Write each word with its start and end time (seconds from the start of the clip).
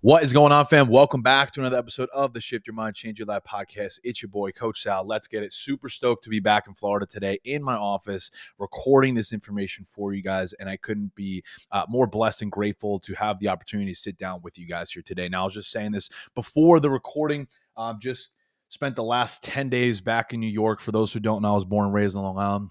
What 0.00 0.22
is 0.22 0.32
going 0.32 0.52
on, 0.52 0.64
fam? 0.66 0.86
Welcome 0.86 1.22
back 1.22 1.50
to 1.52 1.60
another 1.60 1.76
episode 1.76 2.08
of 2.14 2.32
the 2.32 2.40
Shift 2.40 2.68
Your 2.68 2.74
Mind, 2.74 2.94
Change 2.94 3.18
Your 3.18 3.26
Life 3.26 3.42
podcast. 3.42 3.98
It's 4.04 4.22
your 4.22 4.28
boy, 4.28 4.52
Coach 4.52 4.82
Sal. 4.82 5.04
Let's 5.04 5.26
get 5.26 5.42
it. 5.42 5.52
Super 5.52 5.88
stoked 5.88 6.22
to 6.22 6.30
be 6.30 6.38
back 6.38 6.68
in 6.68 6.74
Florida 6.74 7.04
today 7.04 7.40
in 7.42 7.64
my 7.64 7.74
office, 7.74 8.30
recording 8.58 9.14
this 9.14 9.32
information 9.32 9.84
for 9.92 10.14
you 10.14 10.22
guys. 10.22 10.52
And 10.52 10.68
I 10.68 10.76
couldn't 10.76 11.12
be 11.16 11.42
uh, 11.72 11.84
more 11.88 12.06
blessed 12.06 12.42
and 12.42 12.52
grateful 12.52 13.00
to 13.00 13.14
have 13.14 13.40
the 13.40 13.48
opportunity 13.48 13.90
to 13.90 13.98
sit 13.98 14.16
down 14.16 14.40
with 14.40 14.56
you 14.56 14.68
guys 14.68 14.92
here 14.92 15.02
today. 15.02 15.28
Now, 15.28 15.42
I 15.42 15.44
was 15.46 15.54
just 15.54 15.72
saying 15.72 15.90
this 15.90 16.10
before 16.36 16.78
the 16.78 16.90
recording, 16.90 17.48
um, 17.76 17.98
just 18.00 18.30
spent 18.68 18.94
the 18.94 19.02
last 19.02 19.42
10 19.42 19.68
days 19.68 20.00
back 20.00 20.32
in 20.32 20.38
New 20.38 20.46
York. 20.46 20.80
For 20.80 20.92
those 20.92 21.12
who 21.12 21.18
don't 21.18 21.42
know, 21.42 21.54
I 21.54 21.56
was 21.56 21.64
born 21.64 21.86
and 21.86 21.94
raised 21.94 22.14
in 22.14 22.22
Long 22.22 22.38
Island. 22.38 22.70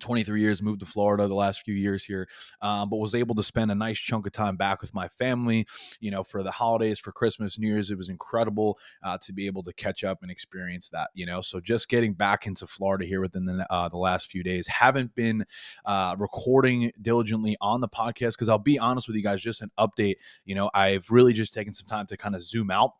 23 0.00 0.40
years, 0.40 0.62
moved 0.62 0.80
to 0.80 0.86
Florida 0.86 1.26
the 1.28 1.34
last 1.34 1.62
few 1.62 1.74
years 1.74 2.04
here, 2.04 2.28
um, 2.60 2.88
but 2.88 2.96
was 2.96 3.14
able 3.14 3.34
to 3.34 3.42
spend 3.42 3.70
a 3.70 3.74
nice 3.74 3.98
chunk 3.98 4.26
of 4.26 4.32
time 4.32 4.56
back 4.56 4.80
with 4.80 4.94
my 4.94 5.08
family, 5.08 5.66
you 6.00 6.10
know, 6.10 6.22
for 6.22 6.42
the 6.42 6.50
holidays, 6.50 6.98
for 6.98 7.12
Christmas, 7.12 7.58
New 7.58 7.68
Year's. 7.68 7.90
It 7.90 7.98
was 7.98 8.08
incredible 8.08 8.78
uh, 9.02 9.18
to 9.22 9.32
be 9.32 9.46
able 9.46 9.62
to 9.64 9.72
catch 9.72 10.04
up 10.04 10.18
and 10.22 10.30
experience 10.30 10.90
that, 10.90 11.10
you 11.14 11.26
know. 11.26 11.40
So 11.40 11.60
just 11.60 11.88
getting 11.88 12.12
back 12.12 12.46
into 12.46 12.66
Florida 12.66 13.04
here 13.04 13.20
within 13.20 13.44
the, 13.44 13.66
uh, 13.72 13.88
the 13.88 13.98
last 13.98 14.30
few 14.30 14.42
days. 14.42 14.66
Haven't 14.66 15.14
been 15.14 15.44
uh, 15.84 16.16
recording 16.18 16.92
diligently 17.00 17.56
on 17.60 17.80
the 17.80 17.88
podcast 17.88 18.32
because 18.32 18.48
I'll 18.48 18.58
be 18.58 18.78
honest 18.78 19.08
with 19.08 19.16
you 19.16 19.22
guys, 19.22 19.40
just 19.40 19.62
an 19.62 19.70
update. 19.78 20.16
You 20.44 20.54
know, 20.54 20.70
I've 20.74 21.10
really 21.10 21.32
just 21.32 21.54
taken 21.54 21.74
some 21.74 21.86
time 21.86 22.06
to 22.06 22.16
kind 22.16 22.34
of 22.34 22.42
zoom 22.42 22.70
out 22.70 22.92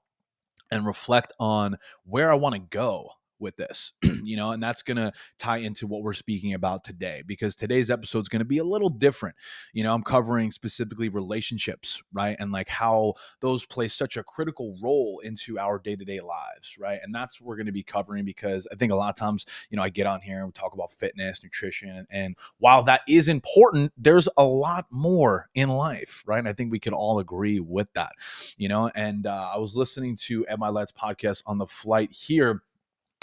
and 0.71 0.87
reflect 0.87 1.33
on 1.39 1.77
where 2.05 2.31
I 2.31 2.35
want 2.35 2.55
to 2.55 2.61
go 2.61 3.11
with 3.39 3.57
this, 3.57 3.93
you 4.03 4.37
know, 4.37 4.53
and 4.53 4.63
that's 4.63 4.83
going 4.83 4.97
to 4.97 5.13
tie 5.39 5.59
into 5.59 5.87
what 5.87 6.03
we're 6.03 6.13
speaking 6.13 6.55
about 6.55 6.85
today 6.85 7.23
because 7.27 7.55
today's 7.55 7.91
episode 7.91 8.21
is 8.21 8.29
going 8.29 8.41
to 8.41 8.47
be 8.47 8.59
a 8.59 8.65
little 8.65 8.89
different. 8.89 9.37
You 9.73 9.85
know, 9.85 9.95
I'm 9.95 10.03
covering 10.03 10.51
specifically 10.51 11.09
relationships, 11.09 12.03
right? 12.13 12.37
And 12.39 12.53
like 12.53 12.69
how 12.69 13.15
those 13.41 13.67
play 13.67 13.89
such 13.89 14.17
a 14.17 14.23
critical 14.23 14.77
role 14.83 15.21
into 15.25 15.59
our 15.59 15.79
day 15.79 15.97
to 15.97 16.05
day 16.05 16.21
lives, 16.21 16.77
right? 16.79 16.99
And 17.03 17.15
that's 17.15 17.41
what 17.41 17.49
we're 17.49 17.57
going 17.57 17.67
to 17.67 17.73
be 17.73 17.83
covering 17.83 18.25
because 18.25 18.67
I 18.73 18.77
think 18.77 18.93
a 18.93 18.97
lot 18.97 19.11
of 19.11 19.17
times, 19.17 19.47
you 19.71 19.77
know, 19.77 19.83
I 19.83 19.89
get 19.89 20.07
on 20.07 20.21
here 20.21 20.39
and 20.39 20.47
we 20.47 20.53
talk 20.53 20.75
about 20.75 20.93
fitness, 20.93 21.43
nutrition, 21.43 22.07
and 22.11 22.37
while 22.59 22.83
that 22.85 23.03
is 23.09 23.29
important, 23.29 23.93
there's 23.97 24.29
a 24.37 24.45
lot 24.45 24.87
more 24.91 25.49
in 25.55 25.69
life, 25.69 26.23
right? 26.27 26.39
And 26.39 26.49
I 26.49 26.53
think 26.53 26.73
we 26.73 26.79
can 26.79 26.95
all 26.95 27.19
agree 27.19 27.61
with 27.61 27.93
that, 27.95 28.13
you 28.57 28.69
know, 28.69 28.91
and 28.95 29.27
uh, 29.27 29.51
I 29.55 29.59
was 29.59 29.77
listening 29.77 30.17
to 30.17 30.47
Ed 30.47 30.59
Mylett's 30.59 30.93
podcast 30.93 31.43
on 31.47 31.59
the 31.59 31.67
flight 31.67 32.13
here 32.13 32.63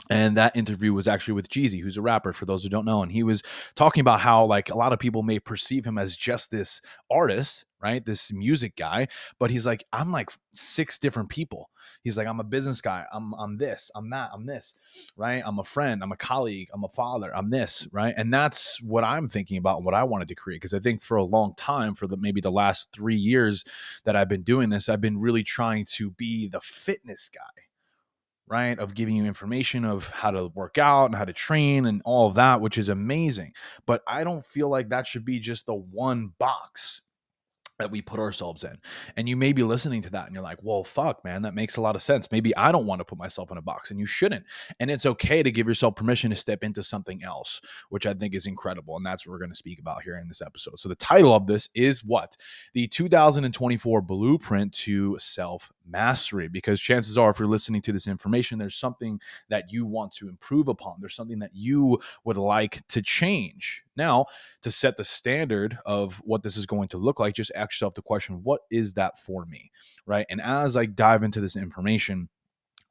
and 0.10 0.36
that 0.36 0.56
interview 0.56 0.94
was 0.94 1.08
actually 1.08 1.36
with 1.36 1.50
Jeezy, 1.50 1.82
who's 1.82 1.98
a 1.98 2.02
rapper 2.02 2.34
for 2.34 2.46
those 2.46 2.64
who 2.64 2.70
don't 2.70 2.86
know. 2.86 3.04
And 3.04 3.12
he 3.12 3.24
was 3.24 3.42
talking 3.76 4.02
about 4.02 4.20
how, 4.20 4.46
like, 4.46 4.70
a 4.70 4.76
lot 4.76 4.92
of 4.92 5.00
people 5.00 5.24
may 5.24 5.40
perceive 5.40 5.86
him 5.86 5.98
as 5.98 6.18
just 6.18 6.52
this 6.52 6.82
artist, 7.10 7.66
right? 7.82 8.06
This 8.06 8.34
music 8.34 8.76
guy. 8.76 9.08
But 9.40 9.50
he's 9.50 9.66
like, 9.66 9.86
I'm 9.94 10.12
like 10.12 10.32
six 10.54 11.00
different 11.00 11.30
people. 11.30 11.70
He's 12.04 12.18
like, 12.18 12.28
I'm 12.28 12.42
a 12.42 12.44
business 12.46 12.82
guy. 12.82 13.06
I'm, 13.14 13.34
I'm 13.36 13.58
this, 13.58 13.92
I'm 13.96 14.10
that, 14.10 14.32
I'm 14.34 14.46
this, 14.46 14.78
right? 15.16 15.42
I'm 15.46 15.60
a 15.60 15.64
friend, 15.64 16.04
I'm 16.04 16.12
a 16.12 16.18
colleague, 16.18 16.70
I'm 16.74 16.84
a 16.84 16.90
father, 16.90 17.34
I'm 17.36 17.50
this, 17.50 17.88
right? 17.92 18.14
And 18.18 18.34
that's 18.34 18.82
what 18.82 19.06
I'm 19.06 19.30
thinking 19.30 19.58
about, 19.58 19.84
what 19.84 19.94
I 19.94 20.04
wanted 20.04 20.28
to 20.30 20.36
create. 20.36 20.62
Cause 20.62 20.74
I 20.74 20.80
think 20.80 21.02
for 21.02 21.18
a 21.18 21.24
long 21.24 21.54
time, 21.56 21.96
for 21.96 22.08
the 22.08 22.18
maybe 22.18 22.42
the 22.42 22.52
last 22.52 22.92
three 22.92 23.16
years 23.16 23.64
that 24.04 24.16
I've 24.16 24.30
been 24.30 24.44
doing 24.44 24.70
this, 24.70 24.90
I've 24.90 25.02
been 25.02 25.20
really 25.20 25.44
trying 25.44 25.86
to 25.94 26.12
be 26.12 26.48
the 26.48 26.62
fitness 26.62 27.30
guy 27.34 27.63
right? 28.54 28.78
Of 28.78 28.94
giving 28.94 29.16
you 29.16 29.26
information 29.26 29.84
of 29.84 30.08
how 30.12 30.30
to 30.30 30.52
work 30.54 30.78
out 30.78 31.08
and 31.08 31.16
how 31.16 31.26
to 31.26 31.34
train 31.34 31.88
and 31.88 32.04
all 32.06 32.28
of 32.28 32.36
that, 32.36 32.62
which 32.62 32.78
is 32.78 32.88
amazing. 32.88 33.54
But 33.88 34.04
I 34.08 34.24
don't 34.24 34.46
feel 34.46 34.70
like 34.70 34.90
that 34.90 35.08
should 35.08 35.26
be 35.26 35.40
just 35.40 35.66
the 35.66 35.74
one 35.74 36.34
box 36.38 37.02
that 37.80 37.92
we 37.92 38.02
put 38.02 38.20
ourselves 38.20 38.64
in. 38.64 38.78
And 39.18 39.28
you 39.28 39.36
may 39.36 39.52
be 39.52 39.64
listening 39.64 40.02
to 40.04 40.10
that 40.12 40.28
and 40.28 40.36
you're 40.36 40.44
like, 40.44 40.60
well, 40.62 40.84
fuck, 40.84 41.24
man, 41.26 41.42
that 41.42 41.56
makes 41.56 41.78
a 41.78 41.82
lot 41.82 41.96
of 41.96 42.02
sense. 42.02 42.32
Maybe 42.32 42.56
I 42.56 42.72
don't 42.72 42.86
want 42.86 43.00
to 43.00 43.06
put 43.06 43.18
myself 43.18 43.52
in 43.52 43.58
a 43.58 43.62
box 43.62 43.90
and 43.90 44.00
you 44.00 44.06
shouldn't. 44.06 44.46
And 44.80 44.92
it's 44.92 45.06
okay 45.06 45.42
to 45.42 45.52
give 45.52 45.68
yourself 45.68 45.96
permission 45.96 46.30
to 46.30 46.36
step 46.36 46.64
into 46.64 46.84
something 46.84 47.24
else, 47.24 47.62
which 47.90 48.06
I 48.06 48.14
think 48.14 48.36
is 48.36 48.46
incredible. 48.46 48.96
And 48.96 49.06
that's 49.06 49.26
what 49.26 49.32
we're 49.32 49.40
going 49.40 49.52
to 49.52 49.56
speak 49.56 49.80
about 49.80 50.04
here 50.04 50.18
in 50.18 50.28
this 50.28 50.42
episode. 50.42 50.80
So 50.80 50.88
the 50.88 50.96
title 50.96 51.34
of 51.34 51.48
this 51.48 51.70
is 51.74 52.04
what? 52.04 52.38
The 52.74 52.88
2024 52.88 54.02
Blueprint 54.02 54.74
to 54.74 55.18
Self 55.18 55.72
Mastery. 55.86 56.48
Because 56.48 56.80
chances 56.80 57.18
are, 57.18 57.32
if 57.32 57.40
you're 57.40 57.48
listening 57.48 57.82
to 57.84 57.92
this 57.92 58.08
information, 58.08 58.60
there's 58.60 58.76
something 58.76 59.20
that 59.50 59.72
you 59.72 59.86
want 59.86 60.14
to 60.14 60.30
improve 60.30 60.68
upon, 60.68 60.98
there's 61.00 61.16
something 61.16 61.40
that 61.40 61.52
you 61.54 62.00
would 62.24 62.38
like 62.38 62.86
to 62.90 63.02
change. 63.02 63.84
Now, 63.96 64.26
to 64.64 64.72
set 64.72 64.98
the 64.98 65.04
standard 65.04 65.78
of 65.86 66.22
what 66.26 66.42
this 66.42 66.58
is 66.58 66.66
going 66.66 66.88
to 66.90 66.98
look 66.98 67.20
like, 67.20 67.36
just 67.36 67.52
ask 67.64 67.74
yourself 67.74 67.94
the 67.94 68.02
question, 68.02 68.42
what 68.44 68.62
is 68.70 68.94
that 68.94 69.18
for 69.20 69.46
me? 69.46 69.72
Right. 70.06 70.26
And 70.30 70.42
as 70.42 70.78
I 70.78 70.86
dive 70.86 71.24
into 71.24 71.42
this 71.42 71.56
information, 71.56 72.30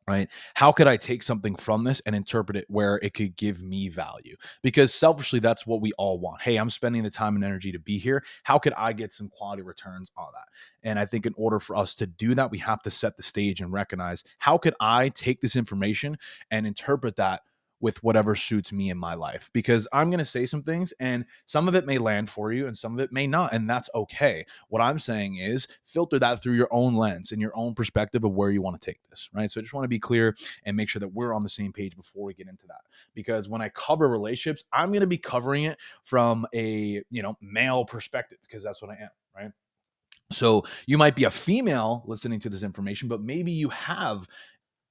right 0.09 0.29
how 0.55 0.73
could 0.73 0.89
i 0.89 0.97
take 0.97 1.23
something 1.23 1.55
from 1.55 1.85
this 1.85 2.01
and 2.07 2.17
interpret 2.17 2.57
it 2.57 2.65
where 2.69 2.99
it 3.03 3.15
could 3.15 3.37
give 3.37 3.63
me 3.63 3.89
value 3.89 4.35
because 4.63 4.93
selfishly 4.93 5.39
that's 5.39 5.67
what 5.67 5.81
we 5.81 5.93
all 5.99 6.19
want 6.19 6.43
hey 6.43 6.57
i'm 6.57 6.71
spending 6.71 7.03
the 7.03 7.11
time 7.11 7.37
and 7.37 7.45
energy 7.45 7.71
to 7.71 7.79
be 7.79 7.99
here 7.99 8.25
how 8.43 8.59
could 8.59 8.73
i 8.75 8.93
get 8.93 9.13
some 9.13 9.29
quality 9.29 9.63
returns 9.63 10.11
on 10.17 10.27
that 10.33 10.49
and 10.89 10.99
i 10.99 11.07
think 11.07 11.27
in 11.27 11.35
order 11.37 11.61
for 11.61 11.77
us 11.77 11.95
to 11.95 12.07
do 12.07 12.35
that 12.35 12.51
we 12.51 12.59
have 12.59 12.83
to 12.83 12.91
set 12.91 13.17
the 13.17 13.23
stage 13.23 13.61
and 13.61 13.73
recognize 13.73 14.25
how 14.39 14.59
could 14.59 14.75
i 14.81 15.09
take 15.11 15.41
this 15.41 15.57
information 15.57 16.17
and 16.51 16.67
interpret 16.67 17.15
that 17.17 17.43
with 17.83 18.03
whatever 18.03 18.35
suits 18.35 18.73
me 18.73 18.89
in 18.89 18.97
my 18.97 19.13
life 19.13 19.51
because 19.53 19.87
I'm 19.93 20.09
going 20.09 20.21
to 20.21 20.25
say 20.25 20.47
some 20.47 20.63
things 20.63 20.95
and 21.01 21.27
some 21.45 21.69
of 21.69 21.75
it 21.75 21.85
may 21.85 21.99
land 21.99 22.31
for 22.31 22.53
you 22.53 22.69
and 22.69 22.79
some 22.79 22.95
of 22.95 23.01
it 23.01 23.13
may 23.13 23.27
not. 23.27 23.53
And 23.53 23.69
that's 23.69 23.91
okay. 23.95 24.47
What 24.69 24.81
I'm 24.81 25.01
saying 25.01 25.37
is 25.37 25.67
filter 25.85 26.19
that 26.21 26.41
through 26.43 26.55
your 26.55 26.69
own 26.71 26.95
lens 26.95 27.33
and 27.33 27.43
your 27.43 27.55
own 27.57 27.75
perspective 27.75 28.23
of 28.25 28.33
where 28.33 28.51
you 28.51 28.63
want 28.63 28.81
to 28.81 28.91
take 28.91 29.03
this, 29.11 29.29
right? 29.35 29.51
So 29.51 29.61
I 29.61 29.63
just 29.63 29.75
want 29.75 29.85
to 29.85 29.89
be 29.89 29.99
clear 29.99 30.35
and 30.65 30.77
make 30.77 30.89
sure 30.89 31.01
that 31.01 31.13
we're 31.13 31.35
on 31.35 31.43
the 31.43 31.49
same 31.49 31.73
page 31.73 31.97
before 31.97 32.25
we 32.25 32.35
get 32.35 32.49
into 32.49 32.67
that. 32.69 32.83
Because 33.15 33.49
when 33.49 33.61
I 33.61 33.69
cover 33.71 34.09
relationships, 34.09 34.63
I'm 34.73 34.91
going 34.91 35.01
to 35.01 35.07
be 35.09 35.19
covering 35.19 35.65
it 35.65 35.79
from 36.05 36.47
a, 36.55 37.03
you 37.11 37.23
know, 37.23 37.37
male 37.41 37.85
perspective 37.85 38.39
because 38.43 38.63
that's 38.63 38.81
what 38.81 38.93
I 38.93 39.03
am, 39.03 39.11
right? 39.37 39.51
So 40.33 40.65
you 40.87 40.99
might 40.99 41.15
be 41.15 41.25
a 41.25 41.31
female 41.31 42.05
listening 42.07 42.41
to 42.41 42.49
this 42.49 42.63
information, 42.63 43.09
but 43.09 43.21
maybe 43.21 43.53
you 43.53 43.69
have 43.69 44.27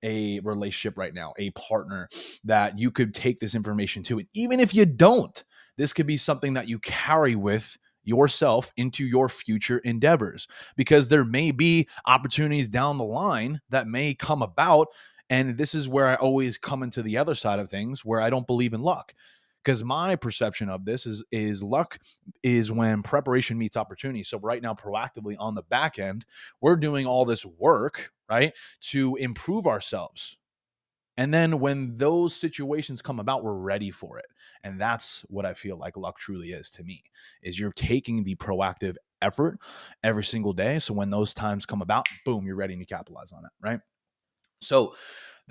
a 0.03 0.39
relationship 0.41 0.97
right 0.97 1.13
now, 1.13 1.34
a 1.38 1.51
partner 1.51 2.09
that 2.44 2.78
you 2.78 2.91
could 2.91 3.13
take 3.13 3.39
this 3.39 3.56
information 3.56 4.03
to. 4.03 4.19
And 4.19 4.28
even 4.34 4.59
if 4.59 4.73
you 4.73 4.85
don't, 4.85 5.44
this 5.78 5.94
could 5.94 6.07
be 6.07 6.17
something 6.17 6.53
that 6.53 6.67
you 6.67 6.79
carry 6.79 7.35
with 7.35 7.78
yourself 8.03 8.73
into 8.78 9.06
your 9.06 9.29
future 9.29 9.78
endeavors 9.79 10.47
because 10.75 11.07
there 11.07 11.25
may 11.25 11.51
be 11.51 11.88
opportunities 12.06 12.67
down 12.67 12.97
the 12.97 13.03
line 13.03 13.62
that 13.69 13.88
may 13.88 14.13
come 14.13 14.41
about. 14.41 14.88
And 15.29 15.57
this 15.57 15.75
is 15.75 15.88
where 15.88 16.07
I 16.07 16.16
always 16.16 16.57
come 16.57 16.83
into 16.83 17.01
the 17.01 17.18
other 17.18 17.35
side 17.35 17.59
of 17.59 17.69
things 17.69 18.03
where 18.03 18.19
I 18.19 18.29
don't 18.29 18.47
believe 18.47 18.73
in 18.73 18.81
luck 18.81 19.13
because 19.63 19.83
my 19.83 20.16
perception 20.16 20.69
of 20.69 20.85
this 20.85 21.05
is 21.05 21.23
is 21.31 21.63
luck 21.63 21.99
is 22.44 22.72
when 22.72 23.03
preparation 23.03 23.57
meets 23.57 23.77
opportunity. 23.77 24.23
So 24.23 24.39
right 24.39 24.61
now 24.61 24.73
proactively 24.73 25.35
on 25.39 25.55
the 25.55 25.63
back 25.63 25.99
end 25.99 26.25
we're 26.61 26.75
doing 26.75 27.05
all 27.05 27.25
this 27.25 27.45
work 27.45 28.11
right 28.29 28.53
to 28.81 29.16
improve 29.17 29.67
ourselves. 29.67 30.38
And 31.17 31.33
then 31.33 31.59
when 31.59 31.97
those 31.97 32.35
situations 32.35 33.01
come 33.01 33.19
about 33.19 33.44
we're 33.44 33.53
ready 33.53 33.91
for 33.91 34.18
it. 34.18 34.27
And 34.63 34.80
that's 34.80 35.21
what 35.30 35.45
i 35.45 35.53
feel 35.53 35.77
like 35.77 35.97
luck 35.97 36.18
truly 36.18 36.50
is 36.50 36.71
to 36.71 36.83
me 36.83 37.03
is 37.41 37.59
you're 37.59 37.74
taking 37.74 38.24
the 38.24 38.36
proactive 38.36 38.95
effort 39.21 39.59
every 40.03 40.24
single 40.24 40.53
day. 40.53 40.80
So 40.80 40.94
when 40.94 41.12
those 41.12 41.33
times 41.33 41.65
come 41.65 41.81
about 41.81 42.07
boom 42.25 42.45
you're 42.45 42.56
ready 42.56 42.77
to 42.77 42.86
capitalize 42.86 43.31
on 43.31 43.45
it 43.45 43.51
right? 43.62 43.80
So 44.62 44.95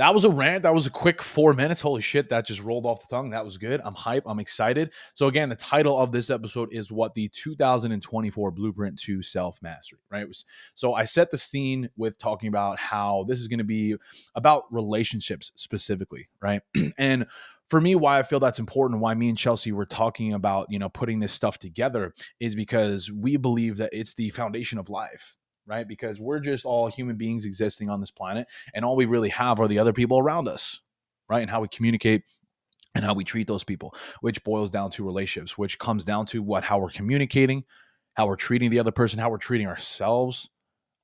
that 0.00 0.14
was 0.14 0.24
a 0.24 0.30
rant. 0.30 0.62
That 0.62 0.72
was 0.72 0.86
a 0.86 0.90
quick 0.90 1.20
four 1.20 1.52
minutes. 1.52 1.82
Holy 1.82 2.00
shit, 2.00 2.30
that 2.30 2.46
just 2.46 2.62
rolled 2.62 2.86
off 2.86 3.02
the 3.02 3.14
tongue. 3.14 3.28
That 3.30 3.44
was 3.44 3.58
good. 3.58 3.82
I'm 3.84 3.92
hype. 3.92 4.22
I'm 4.24 4.38
excited. 4.40 4.92
So, 5.12 5.26
again, 5.26 5.50
the 5.50 5.56
title 5.56 5.98
of 5.98 6.10
this 6.10 6.30
episode 6.30 6.72
is 6.72 6.90
what 6.90 7.14
the 7.14 7.28
2024 7.28 8.50
blueprint 8.50 8.98
to 9.00 9.20
self 9.20 9.60
mastery, 9.60 9.98
right? 10.10 10.26
So, 10.72 10.94
I 10.94 11.04
set 11.04 11.30
the 11.30 11.36
scene 11.36 11.90
with 11.98 12.16
talking 12.16 12.48
about 12.48 12.78
how 12.78 13.26
this 13.28 13.40
is 13.40 13.46
going 13.46 13.58
to 13.58 13.64
be 13.64 13.94
about 14.34 14.64
relationships 14.72 15.52
specifically, 15.56 16.30
right? 16.40 16.62
and 16.98 17.26
for 17.68 17.80
me 17.80 17.94
why 17.94 18.18
i 18.18 18.22
feel 18.24 18.40
that's 18.40 18.58
important 18.58 19.00
why 19.00 19.14
me 19.14 19.28
and 19.28 19.38
chelsea 19.38 19.70
were 19.70 19.86
talking 19.86 20.32
about 20.32 20.66
you 20.70 20.78
know 20.80 20.88
putting 20.88 21.20
this 21.20 21.32
stuff 21.32 21.56
together 21.56 22.12
is 22.40 22.56
because 22.56 23.12
we 23.12 23.36
believe 23.36 23.76
that 23.76 23.90
it's 23.92 24.12
the 24.14 24.28
foundation 24.30 24.76
of 24.76 24.88
life 24.88 25.36
right? 25.70 25.86
Because 25.86 26.20
we're 26.20 26.40
just 26.40 26.64
all 26.66 26.88
human 26.88 27.16
beings 27.16 27.44
existing 27.44 27.88
on 27.88 28.00
this 28.00 28.10
planet, 28.10 28.48
and 28.74 28.84
all 28.84 28.96
we 28.96 29.06
really 29.06 29.28
have 29.28 29.60
are 29.60 29.68
the 29.68 29.78
other 29.78 29.92
people 29.92 30.18
around 30.18 30.48
us, 30.48 30.80
right? 31.28 31.40
And 31.40 31.50
how 31.50 31.60
we 31.60 31.68
communicate 31.68 32.24
and 32.96 33.04
how 33.04 33.14
we 33.14 33.22
treat 33.22 33.46
those 33.46 33.62
people, 33.62 33.94
which 34.20 34.42
boils 34.42 34.68
down 34.68 34.90
to 34.90 35.04
relationships, 35.04 35.56
which 35.56 35.78
comes 35.78 36.04
down 36.04 36.26
to 36.26 36.42
what 36.42 36.64
how 36.64 36.80
we're 36.80 36.90
communicating, 36.90 37.64
how 38.14 38.26
we're 38.26 38.34
treating 38.34 38.68
the 38.68 38.80
other 38.80 38.90
person, 38.90 39.20
how 39.20 39.30
we're 39.30 39.38
treating 39.38 39.68
ourselves 39.68 40.50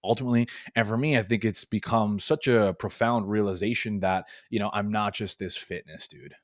ultimately. 0.02 0.48
And 0.74 0.86
for 0.86 0.96
me, 0.96 1.16
I 1.16 1.22
think 1.22 1.44
it's 1.44 1.64
become 1.64 2.18
such 2.18 2.48
a 2.48 2.74
profound 2.76 3.30
realization 3.30 4.00
that, 4.00 4.24
you 4.50 4.58
know, 4.58 4.70
I'm 4.72 4.90
not 4.90 5.14
just 5.14 5.38
this 5.38 5.56
fitness 5.56 6.08
dude. 6.08 6.34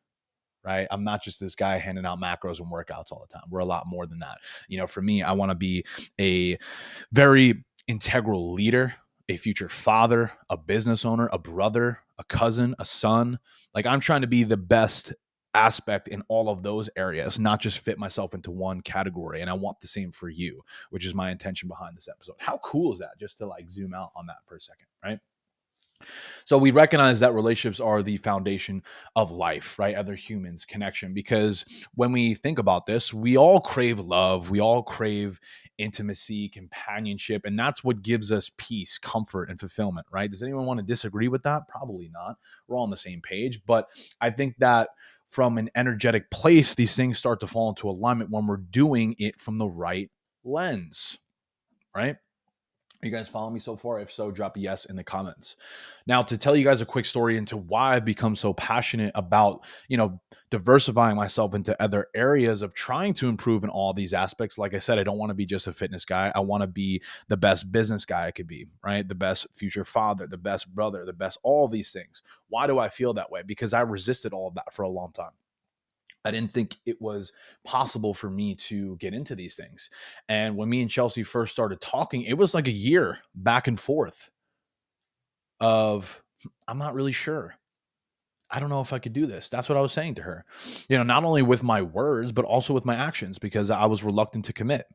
Right. 0.65 0.87
I'm 0.93 1.03
not 1.03 1.25
just 1.25 1.41
this 1.41 1.57
guy 1.57 1.77
handing 1.79 2.07
out 2.07 2.21
macros 2.21 2.61
and 2.61 2.71
workouts 2.71 3.11
all 3.11 3.27
the 3.29 3.35
time. 3.35 3.43
We're 3.51 3.59
a 3.59 3.65
lot 3.65 3.83
more 3.89 4.07
than 4.07 4.21
that. 4.21 4.39
You 4.69 4.79
know, 4.79 4.87
for 4.87 5.03
me, 5.03 5.21
I 5.21 5.33
want 5.33 5.51
to 5.51 5.57
be 5.57 5.85
a 6.21 6.57
very 7.11 7.65
integral 7.89 8.53
leader, 8.53 8.95
a 9.29 9.37
future 9.37 9.69
father, 9.69 10.33
a 10.51 10.57
business 10.57 11.05
owner, 11.05 11.29
a 11.33 11.39
brother, 11.39 12.01
a 12.19 12.25
cousin, 12.25 12.75
a 12.79 12.85
son. 12.85 13.39
Like 13.75 13.87
I'm 13.87 14.01
trying 14.01 14.23
to 14.23 14.27
be 14.27 14.45
the 14.45 14.57
best 14.57 15.13
aspect 15.55 16.09
in 16.09 16.23
all 16.29 16.49
of 16.49 16.63
those 16.63 16.89
areas, 16.97 17.39
not 17.39 17.61
just 17.61 17.81
fit 17.81 17.99
myself 17.99 18.35
into 18.35 18.51
one 18.51 18.81
category. 18.81 19.41
And 19.41 19.51
I 19.51 19.55
want 19.55 19.81
the 19.81 19.89
same 19.89 20.13
for 20.13 20.29
you, 20.29 20.63
which 20.91 21.05
is 21.05 21.15
my 21.15 21.31
intention 21.31 21.69
behind 21.69 21.97
this 21.97 22.09
episode. 22.09 22.37
How 22.39 22.59
cool 22.65 22.93
is 22.93 22.99
that? 23.01 23.19
Just 23.21 23.39
to 23.39 23.47
like 23.47 23.69
zoom 23.69 23.95
out 23.95 24.13
on 24.17 24.27
that 24.27 24.39
for 24.47 24.57
a 24.57 24.61
second, 24.61 24.87
right? 25.05 25.19
So 26.45 26.59
we 26.59 26.71
recognize 26.71 27.21
that 27.21 27.35
relationships 27.35 27.81
are 27.81 28.03
the 28.03 28.17
foundation 28.19 28.83
of 29.17 29.31
life, 29.31 29.79
right? 29.79 29.95
Other 29.95 30.15
humans, 30.15 30.65
connection. 30.65 31.15
Because 31.15 31.65
when 31.95 32.13
we 32.13 32.35
think 32.35 32.59
about 32.59 32.87
this, 32.87 33.13
we 33.15 33.37
all 33.37 33.61
crave 33.61 33.99
love, 33.99 34.51
we 34.51 34.61
all 34.61 34.83
crave 34.83 35.41
intimacy, 35.79 36.49
companionship, 36.49 37.43
and 37.45 37.59
that's 37.59 37.83
what 37.83 38.03
gives 38.03 38.31
us 38.33 38.51
peace, 38.57 38.99
comfort, 38.99 39.51
and 39.51 39.59
fulfillment, 39.59 40.07
right? 40.11 40.31
Does 40.31 40.43
anyone 40.43 40.67
want 40.67 40.81
to 40.81 40.87
disagree 40.87 41.29
with 41.29 41.43
that? 41.45 41.69
Probably 41.69 42.11
not. 42.13 42.37
We're 42.67 42.77
all 42.77 42.85
on 42.85 42.91
the 42.91 42.97
same 42.97 43.21
page. 43.21 43.61
But 43.67 43.89
I 44.21 44.31
think 44.31 44.57
that 44.59 44.89
from 45.29 45.57
an 45.57 45.71
energetic 45.75 46.31
place, 46.31 46.75
these 46.75 46.95
things 46.95 47.17
start 47.17 47.41
to 47.41 47.47
fall 47.47 47.71
into 47.71 47.89
alignment 47.89 48.31
when 48.31 48.47
we're 48.47 48.59
doing 48.59 49.17
it 49.19 49.41
from 49.41 49.57
the 49.57 49.67
right 49.67 50.11
lens, 50.45 51.19
right? 51.97 52.17
You 53.05 53.11
guys 53.11 53.29
follow 53.29 53.51
me 53.51 53.59
so 53.59 53.75
far? 53.75 53.99
If 53.99 54.13
so, 54.13 54.31
drop 54.31 54.57
a 54.57 54.61
yes 54.61 54.85
in 54.85 54.95
the 54.95 55.03
comments. 55.03 55.57
Now, 56.07 56.23
to 56.23 56.39
tell 56.39 56.55
you 56.55 56.63
guys 56.63 56.83
a 56.83 56.87
quick 56.87 57.05
story 57.05 57.37
into 57.37 57.57
why 57.57 57.97
I've 57.97 58.05
become 58.05 58.37
so 58.37 58.53
passionate 58.53 59.11
about, 59.17 59.65
you 59.89 59.97
know, 59.97 60.21
diversifying 60.51 61.17
myself 61.17 61.57
into 61.57 61.81
other 61.83 62.07
areas 62.15 62.63
of 62.63 62.75
trying 62.75 63.13
to 63.15 63.29
improve 63.29 63.65
in 63.65 63.71
all 63.71 63.93
these 63.93 64.15
aspects. 64.15 64.57
Like 64.57 64.73
I 64.73 64.79
said, 64.79 65.01
I 65.01 65.03
don't 65.03 65.19
want 65.19 65.31
to 65.31 65.35
be 65.35 65.47
just 65.47 65.67
a 65.67 65.73
fitness 65.73 66.05
guy. 66.05 66.31
I 66.33 66.41
want 66.41 66.61
to 66.61 66.69
be 66.69 67.03
the 67.27 67.37
best 67.37 67.73
business 67.73 68.05
guy 68.05 68.27
I 68.27 68.31
could 68.31 68.47
be, 68.47 68.69
right? 68.85 69.07
The 69.07 69.17
best 69.17 69.49
future 69.53 69.85
father, 69.85 70.29
the 70.29 70.39
best 70.39 70.73
brother, 70.73 71.05
the 71.05 71.13
best 71.13 71.39
all 71.43 71.67
these 71.67 71.91
things. 71.91 72.23
Why 72.51 72.69
do 72.69 72.79
I 72.79 72.89
feel 72.89 73.15
that 73.15 73.33
way? 73.33 73.43
Because 73.45 73.75
I 73.75 73.81
resisted 73.81 74.33
all 74.33 74.47
of 74.47 74.55
that 74.55 74.73
for 74.73 74.83
a 74.83 74.89
long 74.89 75.11
time. 75.11 75.33
I 76.25 76.31
didn't 76.31 76.55
think 76.55 76.77
it 76.87 77.01
was 77.01 77.33
possible 77.65 78.15
for 78.15 78.31
me 78.31 78.55
to 78.55 78.97
get 78.97 79.15
into 79.15 79.35
these 79.35 79.57
things. 79.57 79.91
And 80.29 80.57
when 80.57 80.69
me 80.69 80.83
and 80.83 80.91
Chelsea 80.91 81.23
first 81.23 81.53
started 81.53 81.81
talking, 81.81 82.23
it 82.23 82.39
was 82.39 82.55
like 82.55 82.69
a 82.69 82.73
year 82.73 83.19
back 83.35 83.67
and 83.67 83.79
forth 83.79 84.31
of, 85.61 86.23
I'm 86.69 86.79
not 86.79 86.95
really 86.95 87.13
sure. 87.13 87.55
I 88.51 88.61
don't 88.61 88.69
know 88.69 88.83
if 88.83 88.93
I 88.93 88.99
could 88.99 89.15
do 89.15 89.27
this. 89.27 89.49
That's 89.49 89.69
what 89.69 89.79
I 89.79 89.81
was 89.81 89.93
saying 89.93 90.17
to 90.17 90.23
her. 90.23 90.45
You 90.89 90.99
know, 90.99 91.03
not 91.03 91.25
only 91.25 91.43
with 91.43 91.63
my 91.63 91.83
words, 91.83 92.33
but 92.33 92.45
also 92.45 92.75
with 92.75 92.85
my 92.85 92.95
actions 92.95 93.39
because 93.39 93.71
I 93.71 93.87
was 93.87 94.05
reluctant 94.05 94.45
to 94.45 94.53
commit. 94.53 94.87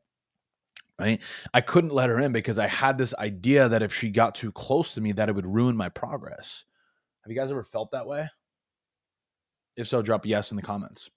Right. 0.98 1.22
I 1.54 1.60
couldn't 1.60 1.92
let 1.92 2.08
her 2.08 2.18
in 2.18 2.32
because 2.32 2.58
I 2.58 2.66
had 2.66 2.98
this 2.98 3.14
idea 3.14 3.68
that 3.68 3.82
if 3.82 3.94
she 3.94 4.10
got 4.10 4.34
too 4.34 4.50
close 4.50 4.94
to 4.94 5.00
me, 5.00 5.12
that 5.12 5.28
it 5.28 5.34
would 5.34 5.46
ruin 5.46 5.76
my 5.76 5.88
progress. 5.88 6.64
Have 7.22 7.30
you 7.30 7.36
guys 7.36 7.52
ever 7.52 7.62
felt 7.62 7.92
that 7.92 8.06
way? 8.06 8.28
If 9.76 9.86
so, 9.86 10.02
drop 10.02 10.26
yes 10.26 10.50
in 10.50 10.56
the 10.56 10.62
comments. 10.62 11.08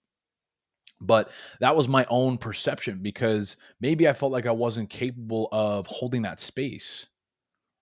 But 1.02 1.32
that 1.60 1.76
was 1.76 1.88
my 1.88 2.06
own 2.10 2.38
perception 2.38 3.00
because 3.02 3.58
maybe 3.80 4.08
I 4.08 4.14
felt 4.14 4.32
like 4.32 4.46
I 4.46 4.52
wasn't 4.52 4.90
capable 4.90 5.50
of 5.52 5.88
holding 5.88 6.22
that 6.22 6.40
space. 6.40 7.08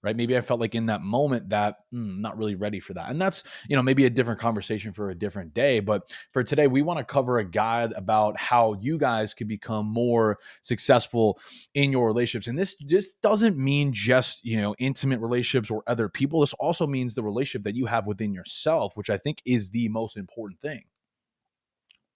Right. 0.01 0.15
Maybe 0.15 0.37
I 0.37 0.39
felt 0.39 0.61
like 0.61 0.75
in 0.75 0.85
that 0.85 1.01
moment 1.01 1.49
that 1.49 1.79
mm, 1.93 2.19
not 2.19 2.37
really 2.37 2.55
ready 2.55 2.79
for 2.79 2.93
that. 2.93 3.09
And 3.09 3.21
that's, 3.21 3.43
you 3.67 3.75
know, 3.75 3.83
maybe 3.83 4.05
a 4.05 4.09
different 4.09 4.39
conversation 4.39 4.93
for 4.93 5.09
a 5.09 5.15
different 5.15 5.53
day. 5.53 5.81
But 5.81 6.15
for 6.31 6.41
today, 6.41 6.67
we 6.67 6.81
want 6.81 6.99
to 6.99 7.03
cover 7.03 7.37
a 7.37 7.43
guide 7.43 7.91
about 7.97 8.39
how 8.39 8.77
you 8.79 8.97
guys 8.97 9.33
can 9.33 9.49
become 9.49 9.85
more 9.87 10.37
successful 10.61 11.37
in 11.73 11.91
your 11.91 12.07
relationships. 12.07 12.47
And 12.47 12.57
this 12.57 12.75
just 12.75 13.21
doesn't 13.21 13.57
mean 13.57 13.91
just, 13.91 14.39
you 14.45 14.55
know, 14.55 14.73
intimate 14.79 15.19
relationships 15.19 15.69
or 15.69 15.83
other 15.85 16.07
people. 16.07 16.39
This 16.39 16.53
also 16.53 16.87
means 16.87 17.13
the 17.13 17.23
relationship 17.23 17.65
that 17.65 17.75
you 17.75 17.85
have 17.87 18.07
within 18.07 18.33
yourself, 18.33 18.95
which 18.95 19.09
I 19.09 19.17
think 19.17 19.41
is 19.43 19.71
the 19.71 19.89
most 19.89 20.15
important 20.15 20.61
thing 20.61 20.85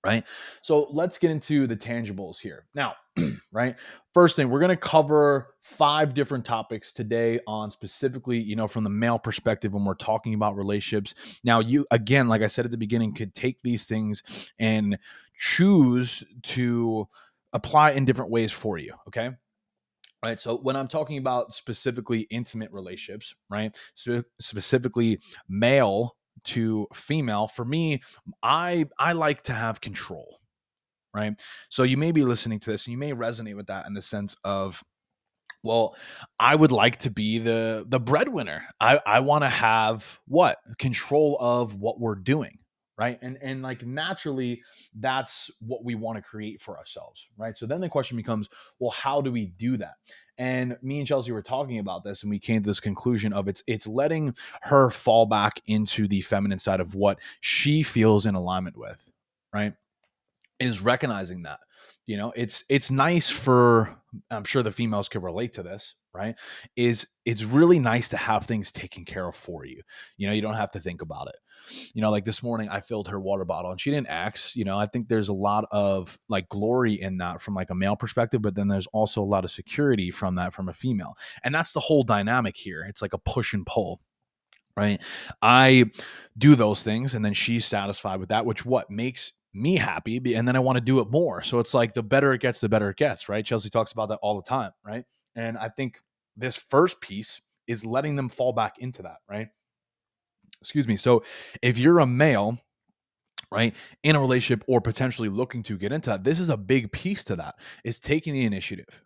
right? 0.04 0.24
So 0.62 0.88
let's 0.92 1.18
get 1.18 1.32
into 1.32 1.66
the 1.68 1.76
tangibles 1.76 2.40
here. 2.40 2.66
Now, 2.76 2.96
right? 3.52 3.76
First 4.14 4.36
thing, 4.36 4.50
we're 4.50 4.60
going 4.60 4.70
to 4.70 4.78
cover 4.78 5.56
five 5.62 6.14
different 6.14 6.46
topics 6.46 6.92
today 6.92 7.40
on 7.48 7.72
specifically, 7.72 8.38
you 8.38 8.56
know, 8.56 8.68
from 8.68 8.84
the 8.84 8.90
male 8.90 9.20
perspective 9.20 9.74
when 9.74 9.86
we're 9.86 9.94
talking 9.96 10.34
about 10.34 10.56
relationships. 10.56 11.40
Now, 11.44 11.60
you 11.60 11.86
again, 11.92 12.28
like 12.28 12.42
I 12.42 12.48
said 12.48 12.66
at 12.66 12.72
the 12.72 12.78
beginning, 12.78 13.14
could 13.14 13.34
take 13.34 13.62
these 13.64 13.86
things 13.86 14.52
and 14.60 14.98
choose 15.40 16.24
to 16.44 17.08
apply 17.54 17.92
in 17.92 18.06
different 18.06 18.32
ways 18.32 18.52
for 18.52 18.78
you, 18.78 18.94
okay? 19.08 19.32
right 20.24 20.40
so 20.40 20.58
when 20.58 20.76
i'm 20.76 20.88
talking 20.88 21.18
about 21.18 21.54
specifically 21.54 22.22
intimate 22.32 22.72
relationships 22.72 23.36
right 23.50 23.76
so 23.94 24.24
specifically 24.40 25.20
male 25.50 26.16
to 26.44 26.88
female 26.94 27.48
for 27.48 27.64
me 27.64 28.02
i 28.42 28.86
i 29.00 29.14
like 29.14 29.42
to 29.44 29.54
have 29.54 29.80
control 29.82 30.40
right? 31.14 31.40
So 31.70 31.84
you 31.84 31.98
may 31.98 32.12
be 32.12 32.24
listening 32.24 32.60
to 32.62 32.72
this 32.72 32.86
and 32.86 32.92
you 32.92 32.98
may 32.98 33.14
resonate 33.14 33.56
with 33.56 33.68
that 33.68 33.86
in 33.86 33.94
the 33.94 34.02
sense 34.02 34.36
of 34.44 34.84
well 35.64 35.96
i 36.40 36.56
would 36.56 36.72
like 36.72 36.98
to 36.98 37.12
be 37.12 37.40
the 37.40 37.86
the 37.88 38.00
breadwinner. 38.00 38.64
I 38.80 39.00
i 39.06 39.20
want 39.20 39.44
to 39.44 39.50
have 39.50 40.20
what? 40.28 40.58
Control 40.78 41.38
of 41.40 41.76
what 41.76 42.00
we're 42.00 42.16
doing 42.16 42.60
right? 42.98 43.18
And 43.22 43.38
and 43.42 43.62
like 43.62 43.86
naturally 43.86 44.62
that's 44.96 45.50
what 45.60 45.84
we 45.84 45.96
want 45.96 46.18
to 46.18 46.22
create 46.22 46.62
for 46.62 46.78
ourselves 46.78 47.28
right? 47.38 47.58
So 47.58 47.66
then 47.66 47.82
the 47.82 47.90
question 47.90 48.18
becomes 48.18 48.50
well 48.80 48.92
how 48.92 49.22
do 49.22 49.32
we 49.32 49.48
do 49.48 49.78
that? 49.78 49.96
And 50.38 50.78
me 50.82 51.00
and 51.00 51.08
Chelsea 51.08 51.32
were 51.32 51.42
talking 51.42 51.80
about 51.80 52.04
this 52.04 52.24
and 52.24 52.30
we 52.30 52.40
came 52.40 52.62
to 52.62 52.68
this 52.68 52.80
conclusion 52.80 53.34
of 53.34 53.48
it's 53.48 53.64
it's 53.68 53.88
letting 53.88 54.36
her 54.62 54.90
fall 54.90 55.26
back 55.26 55.60
into 55.68 56.08
the 56.08 56.22
feminine 56.22 56.60
side 56.60 56.80
of 56.80 56.96
what 56.96 57.20
she 57.42 57.84
feels 57.84 58.26
in 58.26 58.36
alignment 58.36 58.78
with 58.78 59.10
right? 59.54 59.74
Is 60.60 60.82
recognizing 60.82 61.44
that 61.44 61.60
you 62.06 62.18
know 62.18 62.34
it's 62.36 62.64
it's 62.70 62.92
nice 62.92 63.30
for 63.30 63.96
i'm 64.30 64.44
sure 64.44 64.64
the 64.64 64.72
females 64.72 65.10
could 65.10 65.24
relate 65.24 65.54
to 65.54 65.64
this 65.64 65.96
right 66.14 66.36
is 66.76 67.08
it's 67.26 67.44
really 67.44 67.80
nice 67.80 68.10
to 68.10 68.18
have 68.18 68.46
things 68.46 68.72
taken 68.72 69.04
care 69.04 69.28
of 69.28 69.36
for 69.36 69.66
you 69.66 69.82
you 70.18 70.28
know 70.28 70.34
you 70.34 70.42
don't 70.42 70.54
have 70.54 70.72
to 70.72 70.80
think 70.80 71.02
about 71.02 71.28
it 71.28 71.36
you 71.94 72.02
know 72.02 72.12
like 72.12 72.24
this 72.24 72.44
morning 72.44 72.70
i 72.70 72.80
filled 72.80 73.08
her 73.08 73.20
water 73.20 73.46
bottle 73.46 73.72
and 73.72 73.82
she 73.82 73.90
didn't 73.90 74.08
ask 74.08 74.56
you 74.56 74.64
know 74.64 74.78
i 74.78 74.86
think 74.86 75.08
there's 75.08 75.30
a 75.30 75.34
lot 75.34 75.66
of 75.72 76.18
like 76.30 76.48
glory 76.50 76.94
in 76.94 77.18
that 77.18 77.42
from 77.42 77.56
like 77.56 77.70
a 77.70 77.76
male 77.76 77.96
perspective 77.96 78.42
but 78.42 78.56
then 78.56 78.68
there's 78.68 78.88
also 78.88 79.22
a 79.22 79.26
lot 79.26 79.44
of 79.44 79.52
security 79.52 80.12
from 80.12 80.36
that 80.36 80.54
from 80.54 80.70
a 80.70 80.74
female 80.74 81.16
and 81.44 81.54
that's 81.54 81.74
the 81.74 81.80
whole 81.80 82.04
dynamic 82.04 82.56
here 82.56 82.86
it's 82.88 83.02
like 83.02 83.14
a 83.14 83.20
push 83.20 83.54
and 83.54 83.66
pull 83.66 84.00
right 84.78 85.02
i 85.42 85.84
do 86.38 86.56
those 86.56 86.84
things 86.84 87.16
and 87.16 87.24
then 87.24 87.34
she's 87.34 87.66
satisfied 87.66 88.20
with 88.20 88.30
that 88.30 88.46
which 88.46 88.66
what 88.66 88.90
makes 88.90 89.34
me 89.54 89.76
happy 89.76 90.18
and 90.34 90.48
then 90.48 90.56
I 90.56 90.60
want 90.60 90.78
to 90.78 90.82
do 90.82 91.00
it 91.00 91.12
more. 91.12 91.44
So 91.44 91.60
it's 91.60 91.74
like 91.74 91.94
the 91.94 92.02
better 92.02 92.34
it 92.34 92.42
gets, 92.42 92.60
the 92.60 92.70
better 92.70 92.90
it 92.90 92.98
gets, 92.98 93.30
right? 93.30 93.46
Chelsea 93.46 93.70
talks 93.70 93.92
about 93.92 94.10
that 94.10 94.20
all 94.22 94.36
the 94.36 94.48
time, 94.50 94.72
right? 94.84 95.06
And 95.36 95.58
I 95.58 95.70
think 95.70 96.00
this 96.38 96.56
first 96.56 97.02
piece 97.02 97.42
is 97.68 97.86
letting 97.86 98.16
them 98.16 98.30
fall 98.30 98.54
back 98.54 98.80
into 98.80 99.04
that, 99.04 99.18
right? 99.30 99.48
Excuse 100.62 100.88
me. 100.88 100.98
So 100.98 101.24
if 101.62 101.78
you're 101.78 102.00
a 102.00 102.06
male, 102.06 102.58
right, 103.52 103.76
in 104.04 104.16
a 104.16 104.20
relationship 104.20 104.64
or 104.68 104.82
potentially 104.82 105.30
looking 105.30 105.64
to 105.64 105.78
get 105.78 105.92
into 105.92 106.10
that, 106.10 106.24
this 106.24 106.40
is 106.40 106.50
a 106.50 106.58
big 106.58 106.92
piece 106.92 107.24
to 107.26 107.36
that 107.38 107.56
is 107.84 108.00
taking 108.00 108.34
the 108.34 108.46
initiative, 108.46 109.04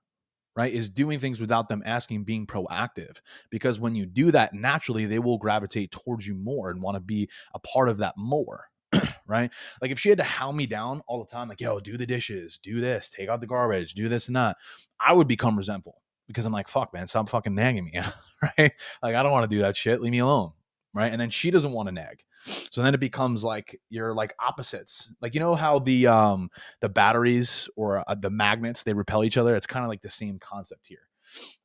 right? 0.56 0.74
Is 0.74 0.90
doing 0.90 1.20
things 1.20 1.40
without 1.40 1.70
them 1.70 1.84
asking, 1.86 2.24
being 2.24 2.48
proactive. 2.48 3.18
Because 3.50 3.80
when 3.80 3.96
you 3.96 4.06
do 4.06 4.32
that, 4.32 4.54
naturally 4.54 5.06
they 5.06 5.20
will 5.20 5.38
gravitate 5.38 5.92
towards 5.92 6.28
you 6.28 6.36
more 6.36 6.70
and 6.70 6.82
want 6.82 6.96
to 6.96 7.02
be 7.02 7.30
a 7.54 7.60
part 7.60 7.90
of 7.90 7.98
that 7.98 8.16
more, 8.18 8.66
right? 9.28 9.52
Like 9.82 9.92
if 9.92 10.00
she 10.00 10.10
had 10.10 10.20
to 10.20 10.24
hound 10.24 10.58
me 10.58 10.66
down 10.66 11.02
all 11.08 11.24
the 11.24 11.32
time, 11.32 11.50
like, 11.50 11.62
yo, 11.62 11.80
do 11.80 11.98
the 11.98 12.06
dishes, 12.06 12.60
do 12.62 12.80
this, 12.82 13.10
take 13.10 13.30
out 13.30 13.42
the 13.42 13.48
garbage, 13.48 13.94
do 13.94 14.10
this 14.10 14.28
and 14.28 14.36
that, 14.36 14.58
I 15.00 15.14
would 15.14 15.28
become 15.28 15.58
resentful 15.58 16.02
because 16.28 16.46
I'm 16.46 16.54
like, 16.54 16.68
fuck, 16.68 16.94
man, 16.94 17.08
stop 17.08 17.30
fucking 17.30 17.56
nagging 17.56 17.86
me, 17.86 18.00
right? 18.42 18.72
Like, 19.02 19.16
I 19.16 19.24
don't 19.24 19.32
want 19.32 19.50
to 19.50 19.56
do 19.56 19.62
that 19.62 19.76
shit. 19.76 20.02
Leave 20.02 20.12
me 20.12 20.20
alone, 20.20 20.52
right? 20.94 21.12
And 21.12 21.20
then 21.20 21.30
she 21.30 21.52
doesn't 21.52 21.72
want 21.72 21.88
to 21.88 21.94
nag. 21.94 22.24
So 22.72 22.82
then 22.82 22.94
it 22.94 23.00
becomes 23.00 23.44
like 23.44 23.80
you're 23.90 24.14
like 24.14 24.34
opposites. 24.40 25.12
Like 25.22 25.34
you 25.34 25.40
know 25.40 25.56
how 25.56 25.80
the 25.80 26.08
um 26.08 26.50
the 26.82 26.88
batteries 26.88 27.68
or 27.76 28.10
uh, 28.10 28.16
the 28.16 28.30
magnets 28.30 28.84
they 28.84 28.94
repel 28.94 29.24
each 29.24 29.38
other. 29.38 29.56
It's 29.56 29.68
kind 29.68 29.84
of 29.84 29.90
like 29.90 30.02
the 30.02 30.10
same 30.10 30.40
concept 30.40 30.88
here, 30.88 31.10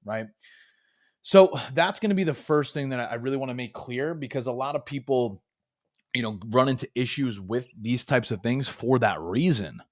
right? 0.04 0.26
So 1.20 1.56
that's 1.74 2.00
going 2.00 2.08
to 2.08 2.16
be 2.16 2.24
the 2.24 2.34
first 2.34 2.74
thing 2.74 2.88
that 2.88 2.98
I 2.98 3.14
really 3.14 3.36
want 3.36 3.50
to 3.50 3.54
make 3.54 3.74
clear 3.74 4.12
because 4.12 4.48
a 4.48 4.52
lot 4.52 4.74
of 4.74 4.84
people 4.84 5.40
you 6.14 6.22
know, 6.22 6.38
run 6.48 6.68
into 6.68 6.88
issues 6.94 7.40
with 7.40 7.68
these 7.80 8.04
types 8.04 8.30
of 8.30 8.42
things 8.42 8.68
for 8.68 8.98
that 8.98 9.20
reason. 9.20 9.82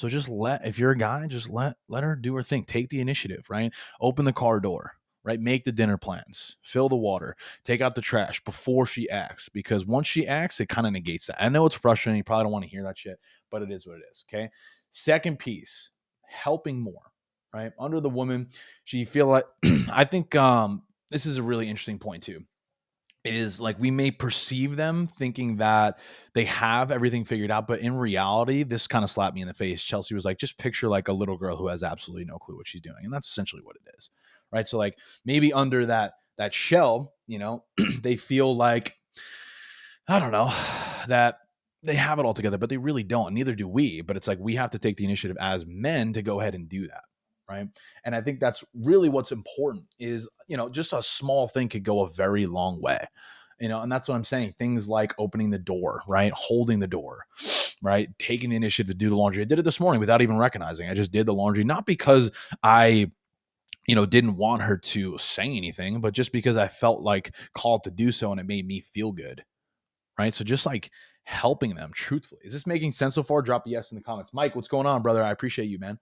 So 0.00 0.08
just 0.08 0.30
let 0.30 0.66
if 0.66 0.78
you're 0.78 0.92
a 0.92 0.96
guy, 0.96 1.26
just 1.26 1.50
let 1.50 1.76
let 1.86 2.04
her 2.04 2.16
do 2.16 2.34
her 2.36 2.42
thing. 2.42 2.64
Take 2.64 2.88
the 2.88 3.02
initiative, 3.02 3.44
right? 3.50 3.70
Open 4.00 4.24
the 4.24 4.32
car 4.32 4.58
door, 4.58 4.92
right? 5.24 5.38
Make 5.38 5.64
the 5.64 5.72
dinner 5.72 5.98
plans, 5.98 6.56
fill 6.62 6.88
the 6.88 6.96
water, 6.96 7.36
take 7.64 7.82
out 7.82 7.94
the 7.94 8.00
trash 8.00 8.42
before 8.42 8.86
she 8.86 9.10
acts. 9.10 9.50
Because 9.50 9.84
once 9.84 10.08
she 10.08 10.26
acts, 10.26 10.58
it 10.58 10.70
kind 10.70 10.86
of 10.86 10.94
negates 10.94 11.26
that. 11.26 11.44
I 11.44 11.50
know 11.50 11.66
it's 11.66 11.74
frustrating. 11.74 12.16
You 12.16 12.24
probably 12.24 12.44
don't 12.44 12.52
want 12.52 12.64
to 12.64 12.70
hear 12.70 12.82
that 12.84 12.96
shit, 12.96 13.20
but 13.50 13.60
it 13.60 13.70
is 13.70 13.86
what 13.86 13.96
it 13.96 14.04
is. 14.10 14.24
Okay. 14.26 14.48
Second 14.88 15.38
piece, 15.38 15.90
helping 16.26 16.80
more, 16.80 17.12
right? 17.52 17.72
Under 17.78 18.00
the 18.00 18.08
woman, 18.08 18.48
she 18.84 19.04
feel 19.04 19.26
like 19.26 19.44
I 19.92 20.06
think 20.06 20.34
um 20.34 20.82
this 21.10 21.26
is 21.26 21.36
a 21.36 21.42
really 21.42 21.68
interesting 21.68 21.98
point 21.98 22.22
too 22.22 22.42
is 23.24 23.60
like 23.60 23.78
we 23.78 23.90
may 23.90 24.10
perceive 24.10 24.76
them 24.76 25.08
thinking 25.18 25.56
that 25.56 25.98
they 26.34 26.44
have 26.44 26.90
everything 26.90 27.24
figured 27.24 27.50
out 27.50 27.66
but 27.66 27.80
in 27.80 27.94
reality 27.94 28.62
this 28.62 28.86
kind 28.86 29.04
of 29.04 29.10
slapped 29.10 29.34
me 29.34 29.42
in 29.42 29.48
the 29.48 29.54
face. 29.54 29.82
Chelsea 29.82 30.14
was 30.14 30.24
like 30.24 30.38
just 30.38 30.58
picture 30.58 30.88
like 30.88 31.08
a 31.08 31.12
little 31.12 31.36
girl 31.36 31.56
who 31.56 31.68
has 31.68 31.82
absolutely 31.82 32.24
no 32.24 32.38
clue 32.38 32.56
what 32.56 32.66
she's 32.66 32.80
doing 32.80 33.04
and 33.04 33.12
that's 33.12 33.28
essentially 33.28 33.62
what 33.62 33.76
it 33.76 33.94
is 33.96 34.10
right? 34.52 34.66
So 34.66 34.78
like 34.78 34.96
maybe 35.24 35.52
under 35.52 35.86
that 35.86 36.14
that 36.40 36.54
shell 36.54 37.12
you 37.26 37.38
know 37.38 37.64
they 38.02 38.16
feel 38.16 38.56
like 38.56 38.96
i 40.08 40.18
don't 40.18 40.32
know 40.32 40.52
that 41.06 41.38
they 41.82 41.94
have 41.94 42.18
it 42.18 42.24
all 42.24 42.34
together 42.34 42.58
but 42.58 42.70
they 42.70 42.78
really 42.78 43.02
don't 43.02 43.34
neither 43.34 43.54
do 43.54 43.68
we 43.68 44.00
but 44.00 44.16
it's 44.16 44.26
like 44.26 44.38
we 44.40 44.54
have 44.54 44.70
to 44.70 44.78
take 44.78 44.96
the 44.96 45.04
initiative 45.04 45.36
as 45.38 45.66
men 45.66 46.12
to 46.14 46.22
go 46.22 46.40
ahead 46.40 46.54
and 46.54 46.68
do 46.68 46.88
that 46.88 47.04
right? 47.50 47.66
And 48.04 48.14
i 48.14 48.20
think 48.20 48.40
that's 48.40 48.64
really 48.74 49.08
what's 49.08 49.32
important 49.32 49.84
is 49.98 50.28
you 50.46 50.56
know 50.56 50.68
just 50.68 50.92
a 50.92 51.02
small 51.02 51.48
thing 51.48 51.68
could 51.68 51.82
go 51.82 52.02
a 52.02 52.12
very 52.12 52.46
long 52.46 52.80
way 52.80 53.04
you 53.60 53.68
know 53.68 53.82
and 53.82 53.90
that's 53.90 54.08
what 54.08 54.14
i'm 54.14 54.24
saying 54.24 54.54
things 54.58 54.88
like 54.88 55.14
opening 55.18 55.50
the 55.50 55.58
door 55.58 56.02
right? 56.06 56.32
Holding 56.34 56.78
the 56.78 56.86
door 56.86 57.26
right? 57.82 58.08
Taking 58.18 58.50
the 58.50 58.56
initiative 58.56 58.88
to 58.88 58.94
do 58.94 59.08
the 59.08 59.16
laundry. 59.16 59.42
I 59.42 59.46
did 59.46 59.58
it 59.58 59.62
this 59.62 59.80
morning 59.80 60.00
without 60.00 60.20
even 60.20 60.36
recognizing. 60.36 60.88
I 60.90 60.94
just 60.94 61.12
did 61.12 61.26
the 61.26 61.34
laundry 61.34 61.64
not 61.64 61.86
because 61.86 62.30
i 62.62 63.10
you 63.88 63.94
know 63.94 64.06
didn't 64.06 64.36
want 64.36 64.62
her 64.62 64.76
to 64.76 65.18
say 65.18 65.44
anything 65.44 66.00
but 66.00 66.12
just 66.12 66.32
because 66.32 66.56
i 66.56 66.68
felt 66.68 67.00
like 67.00 67.34
called 67.54 67.82
to 67.84 67.90
do 67.90 68.12
so 68.12 68.30
and 68.30 68.40
it 68.40 68.46
made 68.46 68.66
me 68.66 68.80
feel 68.80 69.12
good 69.12 69.44
right? 70.20 70.34
So 70.34 70.44
just 70.44 70.66
like 70.66 70.90
helping 71.24 71.74
them 71.74 71.90
truthfully. 71.94 72.42
Is 72.44 72.52
this 72.52 72.66
making 72.66 72.92
sense 72.92 73.14
so 73.14 73.22
far? 73.22 73.40
Drop 73.40 73.66
a 73.66 73.70
yes 73.70 73.90
in 73.90 73.96
the 73.96 74.04
comments. 74.04 74.32
Mike 74.34 74.54
what's 74.54 74.68
going 74.68 74.86
on 74.86 75.02
brother? 75.02 75.22
I 75.22 75.30
appreciate 75.30 75.66
you 75.66 75.78
man. 75.78 75.98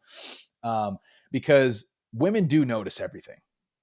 Um, 0.64 0.98
because 1.30 1.86
women 2.12 2.46
do 2.46 2.64
notice 2.64 3.00
everything. 3.00 3.38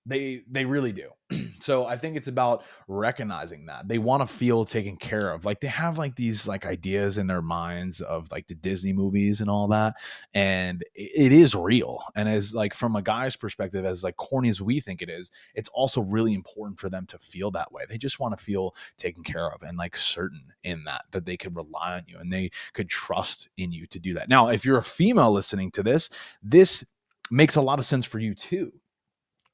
They 0.07 0.43
they 0.47 0.65
really 0.65 0.91
do. 0.91 1.09
so 1.59 1.87
I 1.87 1.97
think 1.97 2.15
it's 2.15 2.27
about 2.27 2.63
recognizing 2.87 3.65
that 3.65 3.87
they 3.87 3.97
want 3.97 4.21
to 4.21 4.31
feel 4.31 4.63
taken 4.63 4.97
care 4.97 5.31
of. 5.31 5.45
Like 5.45 5.61
they 5.61 5.67
have 5.67 5.97
like 5.97 6.15
these 6.15 6.47
like 6.47 6.63
ideas 6.63 7.17
in 7.17 7.25
their 7.25 7.41
minds 7.41 8.01
of 8.01 8.31
like 8.31 8.45
the 8.45 8.53
Disney 8.53 8.93
movies 8.93 9.41
and 9.41 9.49
all 9.49 9.67
that, 9.69 9.95
and 10.35 10.83
it 10.93 11.31
is 11.31 11.55
real. 11.55 12.03
And 12.15 12.29
as 12.29 12.53
like 12.53 12.75
from 12.75 12.95
a 12.95 13.01
guy's 13.01 13.35
perspective, 13.35 13.83
as 13.83 14.03
like 14.03 14.15
corny 14.17 14.49
as 14.49 14.61
we 14.61 14.79
think 14.79 15.01
it 15.01 15.09
is, 15.09 15.31
it's 15.55 15.69
also 15.69 16.01
really 16.01 16.35
important 16.35 16.79
for 16.79 16.91
them 16.91 17.07
to 17.07 17.17
feel 17.17 17.49
that 17.51 17.71
way. 17.71 17.85
They 17.89 17.97
just 17.97 18.19
want 18.19 18.37
to 18.37 18.43
feel 18.43 18.75
taken 18.97 19.23
care 19.23 19.49
of 19.49 19.63
and 19.63 19.75
like 19.75 19.97
certain 19.97 20.53
in 20.63 20.83
that 20.83 21.05
that 21.11 21.25
they 21.25 21.35
could 21.35 21.55
rely 21.55 21.95
on 21.95 22.03
you 22.05 22.19
and 22.19 22.31
they 22.31 22.51
could 22.73 22.89
trust 22.89 23.49
in 23.57 23.71
you 23.71 23.87
to 23.87 23.99
do 23.99 24.13
that. 24.13 24.29
Now, 24.29 24.49
if 24.49 24.65
you're 24.65 24.77
a 24.77 24.83
female 24.83 25.31
listening 25.31 25.71
to 25.71 25.81
this, 25.81 26.11
this 26.43 26.85
makes 27.32 27.55
a 27.55 27.62
lot 27.62 27.79
of 27.79 27.86
sense 27.86 28.05
for 28.05 28.20
you 28.20 28.36
too 28.36 28.72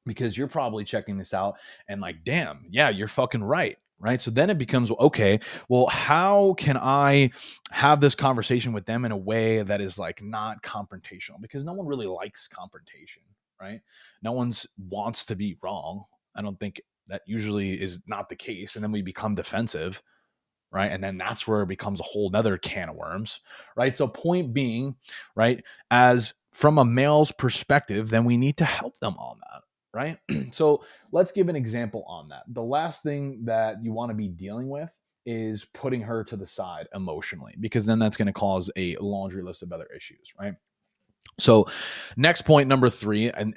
because 0.05 0.37
you're 0.37 0.47
probably 0.47 0.83
checking 0.83 1.17
this 1.17 1.33
out 1.33 1.55
and 1.87 2.01
like 2.01 2.23
damn 2.23 2.65
yeah 2.69 2.89
you're 2.89 3.07
fucking 3.07 3.43
right 3.43 3.77
right? 3.99 4.19
So 4.19 4.31
then 4.31 4.49
it 4.49 4.57
becomes 4.57 4.89
okay 4.91 5.39
well 5.69 5.85
how 5.87 6.55
can 6.57 6.75
i 6.77 7.29
have 7.69 8.01
this 8.01 8.15
conversation 8.15 8.73
with 8.73 8.85
them 8.85 9.05
in 9.05 9.11
a 9.11 9.17
way 9.17 9.61
that 9.61 9.79
is 9.79 9.99
like 9.99 10.21
not 10.23 10.61
confrontational? 10.63 11.39
Because 11.39 11.63
no 11.63 11.73
one 11.73 11.87
really 11.87 12.07
likes 12.07 12.47
confrontation 12.47 13.21
right? 13.61 13.79
No 14.23 14.31
one's 14.31 14.65
wants 14.89 15.23
to 15.25 15.35
be 15.35 15.55
wrong. 15.61 16.03
I 16.35 16.41
don't 16.41 16.59
think 16.59 16.81
that 17.07 17.21
usually 17.27 17.79
is 17.79 18.01
not 18.07 18.27
the 18.27 18.35
case 18.35 18.75
and 18.75 18.83
then 18.83 18.91
we 18.91 19.01
become 19.01 19.35
defensive 19.35 20.01
right? 20.71 20.91
And 20.91 21.03
then 21.03 21.17
that's 21.17 21.47
where 21.47 21.61
it 21.61 21.67
becomes 21.67 21.99
a 21.99 22.03
whole 22.03 22.29
nother 22.29 22.57
can 22.57 22.89
of 22.89 22.95
worms 22.95 23.41
right? 23.75 23.95
So 23.95 24.07
point 24.07 24.53
being 24.53 24.95
right 25.35 25.63
as 25.91 26.33
from 26.51 26.77
a 26.77 26.85
male's 26.85 27.31
perspective, 27.31 28.09
then 28.09 28.25
we 28.25 28.37
need 28.37 28.57
to 28.57 28.65
help 28.65 28.99
them 28.99 29.15
on 29.17 29.39
that, 29.39 29.61
right? 29.93 30.17
so 30.53 30.83
let's 31.11 31.31
give 31.31 31.49
an 31.49 31.55
example 31.55 32.03
on 32.07 32.29
that. 32.29 32.43
The 32.47 32.63
last 32.63 33.03
thing 33.03 33.45
that 33.45 33.83
you 33.83 33.91
want 33.93 34.09
to 34.09 34.15
be 34.15 34.27
dealing 34.27 34.69
with 34.69 34.91
is 35.25 35.65
putting 35.73 36.01
her 36.01 36.23
to 36.25 36.35
the 36.35 36.45
side 36.45 36.87
emotionally, 36.93 37.55
because 37.59 37.85
then 37.85 37.99
that's 37.99 38.17
going 38.17 38.27
to 38.27 38.33
cause 38.33 38.69
a 38.75 38.95
laundry 38.97 39.43
list 39.43 39.63
of 39.63 39.71
other 39.71 39.87
issues, 39.95 40.33
right? 40.39 40.53
So, 41.39 41.67
next 42.17 42.41
point 42.43 42.67
number 42.67 42.89
three, 42.89 43.31
and 43.31 43.55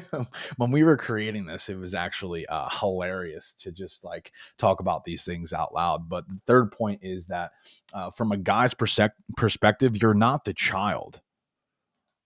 when 0.56 0.70
we 0.70 0.82
were 0.82 0.96
creating 0.96 1.46
this, 1.46 1.68
it 1.68 1.76
was 1.76 1.94
actually 1.94 2.46
uh, 2.46 2.68
hilarious 2.70 3.54
to 3.60 3.72
just 3.72 4.04
like 4.04 4.32
talk 4.58 4.80
about 4.80 5.04
these 5.04 5.24
things 5.24 5.52
out 5.52 5.74
loud. 5.74 6.08
But 6.08 6.28
the 6.28 6.40
third 6.46 6.72
point 6.72 7.00
is 7.02 7.26
that 7.28 7.52
uh, 7.94 8.10
from 8.10 8.32
a 8.32 8.36
guy's 8.36 8.74
perspective, 8.74 9.96
you're 10.00 10.14
not 10.14 10.44
the 10.44 10.54
child 10.54 11.20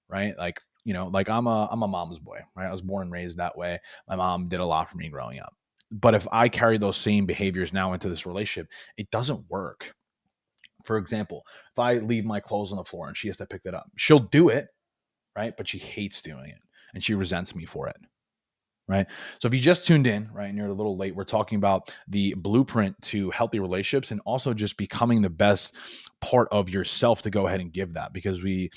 right? 0.09 0.37
Like, 0.39 0.61
you 0.85 0.93
know, 0.95 1.09
like 1.09 1.29
I'm 1.29 1.47
a 1.47 1.69
I'm 1.71 1.83
a 1.83 1.89
mom's 1.89 2.19
boy, 2.19 2.41
right? 2.57 2.69
I 2.69 2.73
was 2.73 2.83
born 2.83 3.05
and 3.05 3.13
raised 3.13 3.39
that 3.39 3.57
way. 3.57 3.79
My 4.09 4.17
mom 4.17 4.49
did 4.49 4.61
a 4.61 4.65
lot 4.65 4.91
for 4.91 4.97
me 4.97 5.09
growing 5.09 5.41
up. 5.41 5.55
But 5.91 6.15
if 6.15 6.27
I 6.33 6.49
carry 6.49 6.79
those 6.79 6.97
same 6.97 7.27
behaviors 7.27 7.73
now 7.73 7.93
into 7.93 8.09
this 8.09 8.27
relationship, 8.27 8.69
it 8.97 9.11
doesn't 9.11 9.45
work. 9.49 9.93
For 10.85 10.99
example, 10.99 11.45
if 11.73 11.79
I 11.79 11.95
leave 11.95 12.25
my 12.25 12.41
clothes 12.41 12.73
on 12.73 12.79
the 12.79 12.85
floor 12.85 13.09
and 13.09 13.17
she 13.17 13.29
has 13.29 13.37
to 13.39 13.47
pick 13.47 13.63
that 13.63 13.75
up, 13.75 13.87
she'll 13.97 14.19
do 14.19 14.49
it, 14.49 14.69
right? 15.37 15.57
But 15.57 15.69
she 15.69 15.79
hates 15.79 16.23
doing 16.23 16.51
it 16.51 16.59
and 16.95 17.03
she 17.03 17.15
resents 17.15 17.55
me 17.55 17.65
for 17.65 17.89
it 17.89 17.97
right? 18.89 19.07
So 19.41 19.49
if 19.49 19.55
you 19.55 19.61
just 19.61 19.87
tuned 19.87 20.07
in, 20.07 20.29
right, 20.33 20.49
and 20.49 20.57
you're 20.57 20.69
a 20.69 20.73
little 20.73 20.97
late, 20.97 21.15
we're 21.15 21.25
talking 21.25 21.57
about 21.57 21.93
the 22.09 22.35
blueprint 22.35 23.01
to 23.03 23.31
healthy 23.31 23.59
relationships 23.59 24.11
and 24.11 24.21
also 24.25 24.55
just 24.55 24.77
becoming 24.77 25.23
the 25.23 25.31
best 25.31 25.75
part 26.21 26.49
of 26.53 26.71
yourself 26.71 27.23
to 27.23 27.31
go 27.31 27.47
ahead 27.47 27.61
and 27.61 27.73
give 27.73 27.95
that 27.95 28.13
because 28.13 28.43
we 28.43 28.71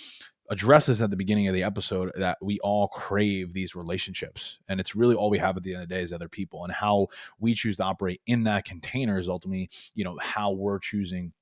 addresses 0.50 1.02
at 1.02 1.12
the 1.12 1.16
beginning 1.16 1.48
of 1.48 1.54
the 1.54 1.64
episode 1.64 2.12
that 2.16 2.38
we 2.42 2.60
all 2.62 2.88
crave 2.88 3.54
these 3.54 3.76
relationships. 3.76 4.60
And 4.68 4.80
it's 4.80 4.96
really 4.96 5.16
all 5.16 5.30
we 5.30 5.38
have 5.38 5.56
at 5.58 5.64
the 5.64 5.74
end 5.74 5.84
of 5.84 5.90
the 5.90 5.96
day 5.96 6.02
is 6.02 6.12
other 6.12 6.28
people 6.28 6.64
and 6.64 6.74
how 6.74 7.08
we 7.40 7.54
choose 7.54 7.78
to 7.78 7.84
operate 7.84 8.22
in 8.26 8.44
that 8.46 8.66
container 8.66 9.20
is 9.20 9.30
ultimately 9.30 9.70
you 9.94 10.04
know 10.04 10.18
how 10.22 10.52
we're 10.52 10.80
choosing 10.80 11.34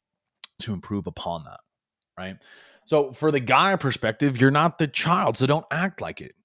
to 0.59 0.73
improve 0.73 1.07
upon 1.07 1.43
that 1.45 1.59
right? 2.17 2.37
So 2.85 3.13
for 3.13 3.31
the 3.31 3.39
guy 3.39 3.75
perspective 3.75 4.41
you're 4.41 4.51
not 4.51 4.77
the 4.77 4.87
child 4.87 5.37
so 5.37 5.45
don't 5.45 5.65
act 5.71 6.01
like 6.01 6.19
it. 6.19 6.35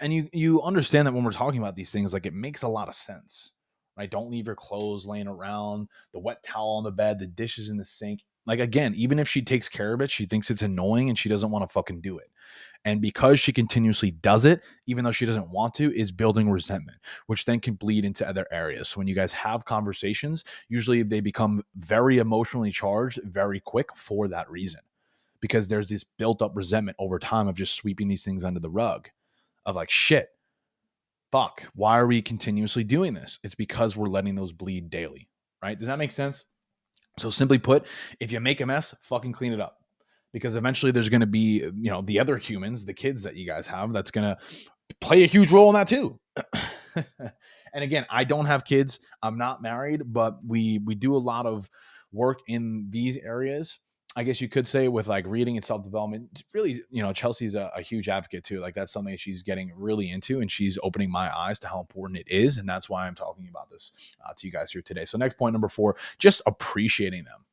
And 0.00 0.12
you 0.12 0.28
you 0.32 0.62
understand 0.62 1.06
that 1.06 1.12
when 1.12 1.24
we're 1.24 1.32
talking 1.32 1.60
about 1.60 1.76
these 1.76 1.90
things 1.90 2.12
like 2.12 2.26
it 2.26 2.34
makes 2.34 2.62
a 2.62 2.68
lot 2.68 2.88
of 2.88 2.94
sense 2.94 3.52
right? 3.98 4.10
Don't 4.10 4.30
leave 4.30 4.46
your 4.46 4.54
clothes 4.54 5.04
laying 5.06 5.26
around 5.26 5.88
the 6.12 6.20
wet 6.20 6.42
towel 6.44 6.76
on 6.76 6.84
the 6.84 6.92
bed 6.92 7.18
the 7.18 7.26
dishes 7.26 7.68
in 7.68 7.76
the 7.76 7.84
sink 7.84 8.20
like 8.48 8.60
again, 8.60 8.94
even 8.96 9.18
if 9.18 9.28
she 9.28 9.42
takes 9.42 9.68
care 9.68 9.92
of 9.92 10.00
it, 10.00 10.10
she 10.10 10.24
thinks 10.24 10.50
it's 10.50 10.62
annoying 10.62 11.10
and 11.10 11.18
she 11.18 11.28
doesn't 11.28 11.50
want 11.50 11.68
to 11.68 11.72
fucking 11.72 12.00
do 12.00 12.18
it. 12.18 12.30
And 12.86 13.02
because 13.02 13.38
she 13.38 13.52
continuously 13.52 14.10
does 14.10 14.46
it, 14.46 14.62
even 14.86 15.04
though 15.04 15.12
she 15.12 15.26
doesn't 15.26 15.50
want 15.50 15.74
to, 15.74 15.94
is 15.94 16.10
building 16.10 16.48
resentment, 16.50 16.96
which 17.26 17.44
then 17.44 17.60
can 17.60 17.74
bleed 17.74 18.06
into 18.06 18.26
other 18.26 18.46
areas. 18.50 18.88
So 18.88 18.98
when 18.98 19.06
you 19.06 19.14
guys 19.14 19.34
have 19.34 19.66
conversations, 19.66 20.44
usually 20.70 21.02
they 21.02 21.20
become 21.20 21.62
very 21.76 22.18
emotionally 22.18 22.70
charged 22.70 23.20
very 23.22 23.60
quick 23.60 23.94
for 23.96 24.28
that 24.28 24.50
reason. 24.50 24.80
Because 25.40 25.68
there's 25.68 25.88
this 25.88 26.04
built 26.04 26.40
up 26.40 26.56
resentment 26.56 26.96
over 26.98 27.18
time 27.18 27.48
of 27.48 27.56
just 27.56 27.74
sweeping 27.74 28.08
these 28.08 28.24
things 28.24 28.44
under 28.44 28.60
the 28.60 28.70
rug 28.70 29.10
of 29.66 29.76
like, 29.76 29.90
shit, 29.90 30.30
fuck, 31.30 31.64
why 31.74 31.98
are 31.98 32.06
we 32.06 32.22
continuously 32.22 32.82
doing 32.82 33.12
this? 33.12 33.38
It's 33.44 33.54
because 33.54 33.94
we're 33.94 34.08
letting 34.08 34.34
those 34.34 34.52
bleed 34.52 34.88
daily, 34.88 35.28
right? 35.62 35.78
Does 35.78 35.88
that 35.88 35.98
make 35.98 36.12
sense? 36.12 36.46
So 37.18 37.30
simply 37.30 37.58
put, 37.58 37.86
if 38.20 38.32
you 38.32 38.40
make 38.40 38.60
a 38.60 38.66
mess, 38.66 38.94
fucking 39.02 39.32
clean 39.32 39.52
it 39.52 39.60
up. 39.60 39.76
Because 40.32 40.56
eventually 40.56 40.92
there's 40.92 41.08
going 41.08 41.22
to 41.22 41.26
be, 41.26 41.62
you 41.76 41.90
know, 41.90 42.02
the 42.02 42.20
other 42.20 42.36
humans, 42.36 42.84
the 42.84 42.92
kids 42.92 43.22
that 43.22 43.36
you 43.36 43.46
guys 43.46 43.66
have, 43.66 43.92
that's 43.92 44.10
going 44.10 44.28
to 44.28 44.36
play 45.00 45.22
a 45.22 45.26
huge 45.26 45.50
role 45.50 45.70
in 45.70 45.74
that 45.74 45.88
too. 45.88 46.18
and 46.94 47.84
again, 47.84 48.06
I 48.10 48.24
don't 48.24 48.46
have 48.46 48.64
kids. 48.64 49.00
I'm 49.22 49.38
not 49.38 49.62
married, 49.62 50.02
but 50.04 50.38
we 50.46 50.80
we 50.84 50.94
do 50.94 51.16
a 51.16 51.18
lot 51.18 51.46
of 51.46 51.70
work 52.12 52.40
in 52.46 52.88
these 52.90 53.16
areas 53.16 53.78
I 54.18 54.24
guess 54.24 54.40
you 54.40 54.48
could 54.48 54.66
say 54.66 54.88
with 54.88 55.06
like 55.06 55.24
reading 55.28 55.56
and 55.56 55.64
self 55.64 55.84
development, 55.84 56.42
really, 56.52 56.82
you 56.90 57.04
know, 57.04 57.12
Chelsea's 57.12 57.54
a, 57.54 57.70
a, 57.76 57.82
huge 57.82 58.08
advocate 58.08 58.42
too. 58.42 58.58
Like 58.58 58.74
that's 58.74 58.92
something 58.92 59.16
she's 59.16 59.44
getting 59.44 59.70
really 59.76 60.10
into, 60.10 60.40
and 60.40 60.50
she's 60.50 60.76
opening 60.82 61.08
my 61.08 61.32
eyes 61.32 61.60
to 61.60 61.68
how 61.68 61.78
important 61.78 62.18
it 62.18 62.26
is, 62.26 62.58
and 62.58 62.68
that's 62.68 62.88
why 62.88 63.06
I'm 63.06 63.14
talking 63.14 63.46
about 63.48 63.70
this 63.70 63.92
uh, 64.26 64.32
to 64.36 64.46
you 64.48 64.52
guys 64.52 64.72
here 64.72 64.82
today. 64.82 65.04
So 65.04 65.18
next 65.18 65.38
point 65.38 65.52
number 65.52 65.68
four, 65.68 65.94
just 66.18 66.42
appreciating 66.46 67.26
them. 67.26 67.44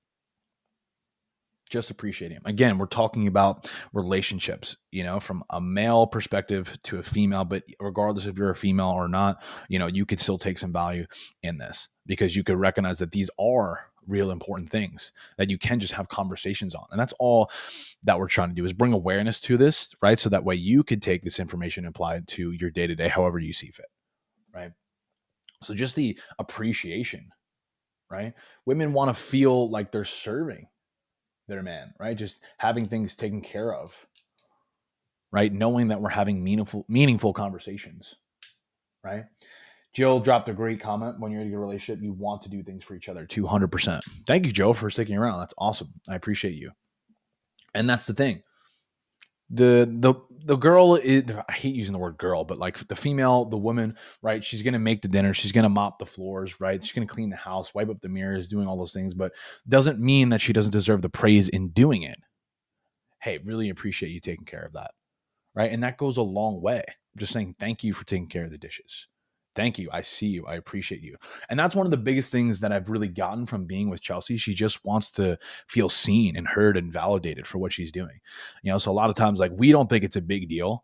Just 1.69 1.91
appreciating 1.91 2.38
them. 2.38 2.48
Again, 2.48 2.79
we're 2.79 2.88
talking 2.88 3.27
about 3.27 3.69
relationships, 3.93 4.75
you 4.91 5.03
know, 5.03 5.19
from 5.19 5.43
a 5.51 5.62
male 5.62 6.07
perspective 6.07 6.75
to 6.86 6.98
a 6.98 7.03
female, 7.03 7.45
but 7.45 7.62
regardless 7.79 8.25
if 8.25 8.39
you're 8.39 8.50
a 8.50 8.55
female 8.55 8.89
or 8.89 9.07
not, 9.07 9.43
you 9.69 9.77
know, 9.77 9.88
you 9.88 10.07
could 10.07 10.19
still 10.19 10.39
take 10.39 10.57
some 10.57 10.74
value 10.74 11.05
in 11.43 11.60
this 11.60 11.89
because 12.07 12.36
you 12.36 12.43
could 12.43 12.57
recognize 12.57 12.98
that 13.00 13.12
these 13.12 13.29
are 13.38 13.91
real 14.07 14.31
important 14.31 14.69
things 14.69 15.12
that 15.38 15.50
you 15.50 15.57
can 15.57 15.79
just 15.79 15.93
have 15.93 16.07
conversations 16.09 16.75
on. 16.75 16.85
And 16.91 17.00
that's 17.00 17.13
all 17.19 17.50
that 18.03 18.19
we're 18.19 18.27
trying 18.27 18.50
to 18.50 18.55
do 18.55 18.65
is 18.65 18.74
bring 18.74 18.93
awareness 18.93 19.39
to 19.41 19.57
this, 19.57 19.95
right? 20.01 20.19
So 20.19 20.29
that 20.29 20.43
way 20.43 20.55
you 20.55 20.83
could 20.83 21.01
take 21.01 21.24
this 21.24 21.39
information 21.39 21.85
and 21.85 21.95
apply 21.95 22.15
it 22.15 22.27
to 22.27 22.51
your 22.51 22.69
day 22.69 22.88
to 22.88 22.95
day, 22.95 23.07
however 23.07 23.39
you 23.39 23.53
see 23.53 23.71
fit, 23.71 23.89
right? 24.53 24.71
So 25.63 25.74
just 25.74 25.95
the 25.95 26.17
appreciation, 26.39 27.29
right? 28.09 28.33
Women 28.65 28.93
want 28.93 29.15
to 29.15 29.21
feel 29.21 29.69
like 29.69 29.91
they're 29.91 30.05
serving 30.05 30.67
their 31.47 31.63
man, 31.63 31.93
right? 32.00 32.17
Just 32.17 32.39
having 32.57 32.85
things 32.88 33.15
taken 33.15 33.41
care 33.41 33.74
of, 33.74 33.93
right? 35.31 35.51
Knowing 35.51 35.89
that 35.89 36.01
we're 36.01 36.09
having 36.09 36.43
meaningful, 36.43 36.85
meaningful 36.88 37.33
conversations, 37.33 38.15
right? 39.03 39.25
Jill 39.96 40.20
dropped 40.20 40.50
a 40.50 40.54
great 40.54 40.82
comment. 40.82 41.20
When 41.20 41.32
you're 41.32 41.42
in 41.42 41.54
a 41.54 41.58
relationship, 41.58 42.04
you 42.04 42.12
want 42.12 42.42
to 42.42 42.50
do 42.50 42.62
things 42.62 42.84
for 42.84 42.96
each 42.96 43.08
other 43.08 43.25
200%. 43.25 44.02
Thank 44.28 44.46
you, 44.46 44.52
Joe, 44.52 44.74
for 44.74 44.90
sticking 44.90 45.18
around. 45.18 45.40
That's 45.40 45.54
awesome. 45.58 45.94
I 46.10 46.16
appreciate 46.16 46.56
you. 46.56 46.72
And 47.74 47.90
that's 47.90 48.06
the 48.06 48.14
thing. 48.14 48.42
The 49.52 49.88
the 50.00 50.16
the 50.46 50.56
girl 50.56 50.96
is 50.96 51.24
I 51.48 51.52
hate 51.52 51.75
using 51.75 51.94
the 51.94 52.00
word 52.00 52.18
girl, 52.18 52.44
but 52.44 52.58
like 52.58 52.86
the 52.88 52.96
female, 52.96 53.46
the 53.46 53.58
woman, 53.58 53.96
right? 54.24 54.44
She's 54.44 54.64
gonna 54.64 54.80
make 54.80 55.04
the 55.04 55.08
dinner, 55.08 55.36
she's 55.36 55.52
gonna 55.52 55.70
mop 55.70 56.00
the 56.00 56.06
floors, 56.06 56.60
right? 56.60 56.82
She's 56.82 56.94
gonna 56.94 57.06
clean 57.06 57.30
the 57.30 57.36
house, 57.36 57.74
wipe 57.74 57.90
up 57.90 58.02
the 58.02 58.10
mirrors, 58.10 58.48
doing 58.48 58.68
all 58.68 58.78
those 58.78 58.92
things, 58.92 59.14
but 59.14 59.34
doesn't 59.70 60.00
mean 60.00 60.30
that 60.30 60.42
she 60.42 60.52
doesn't 60.52 60.72
deserve 60.72 61.04
the 61.04 61.10
praise 61.10 61.48
in 61.48 61.70
doing 61.70 62.02
it. 62.02 62.18
Hey, 63.22 63.40
really 63.46 63.70
appreciate 63.70 64.10
you 64.10 64.20
taking 64.20 64.46
care 64.46 64.66
of 64.66 64.74
that. 64.74 64.92
Right. 65.54 65.72
And 65.72 65.84
that 65.84 65.98
goes 65.98 66.18
a 66.18 66.24
long 66.24 66.60
way. 66.60 66.84
I'm 66.88 67.20
just 67.20 67.32
saying 67.32 67.56
thank 67.60 67.84
you 67.84 67.94
for 67.94 68.04
taking 68.06 68.28
care 68.28 68.46
of 68.46 68.52
the 68.52 68.58
dishes 68.58 69.08
thank 69.55 69.79
you. 69.79 69.89
I 69.91 70.01
see 70.01 70.27
you. 70.27 70.45
I 70.45 70.55
appreciate 70.55 71.01
you. 71.01 71.15
And 71.50 71.59
that's 71.59 71.75
one 71.75 71.88
of 71.88 71.91
the 71.91 71.97
biggest 71.97 72.31
things 72.31 72.59
that 72.59 72.71
I've 72.71 72.89
really 72.89 73.07
gotten 73.07 73.45
from 73.45 73.65
being 73.65 73.89
with 73.89 74.01
Chelsea. 74.01 74.38
She 74.38 74.53
just 74.53 74.83
wants 74.85 75.09
to 75.12 75.38
feel 75.67 75.89
seen 75.89 76.35
and 76.35 76.47
heard 76.47 76.77
and 76.77 76.91
validated 76.91 77.47
for 77.47 77.57
what 77.57 77.74
she's 77.74 77.91
doing. 77.91 78.19
You 78.63 78.71
know, 78.71 78.77
so 78.77 78.91
a 78.91 78.93
lot 78.93 79.09
of 79.09 79.15
times, 79.15 79.39
like, 79.39 79.51
we 79.53 79.71
don't 79.71 79.89
think 79.89 80.03
it's 80.03 80.15
a 80.15 80.21
big 80.21 80.50
deal, 80.50 80.83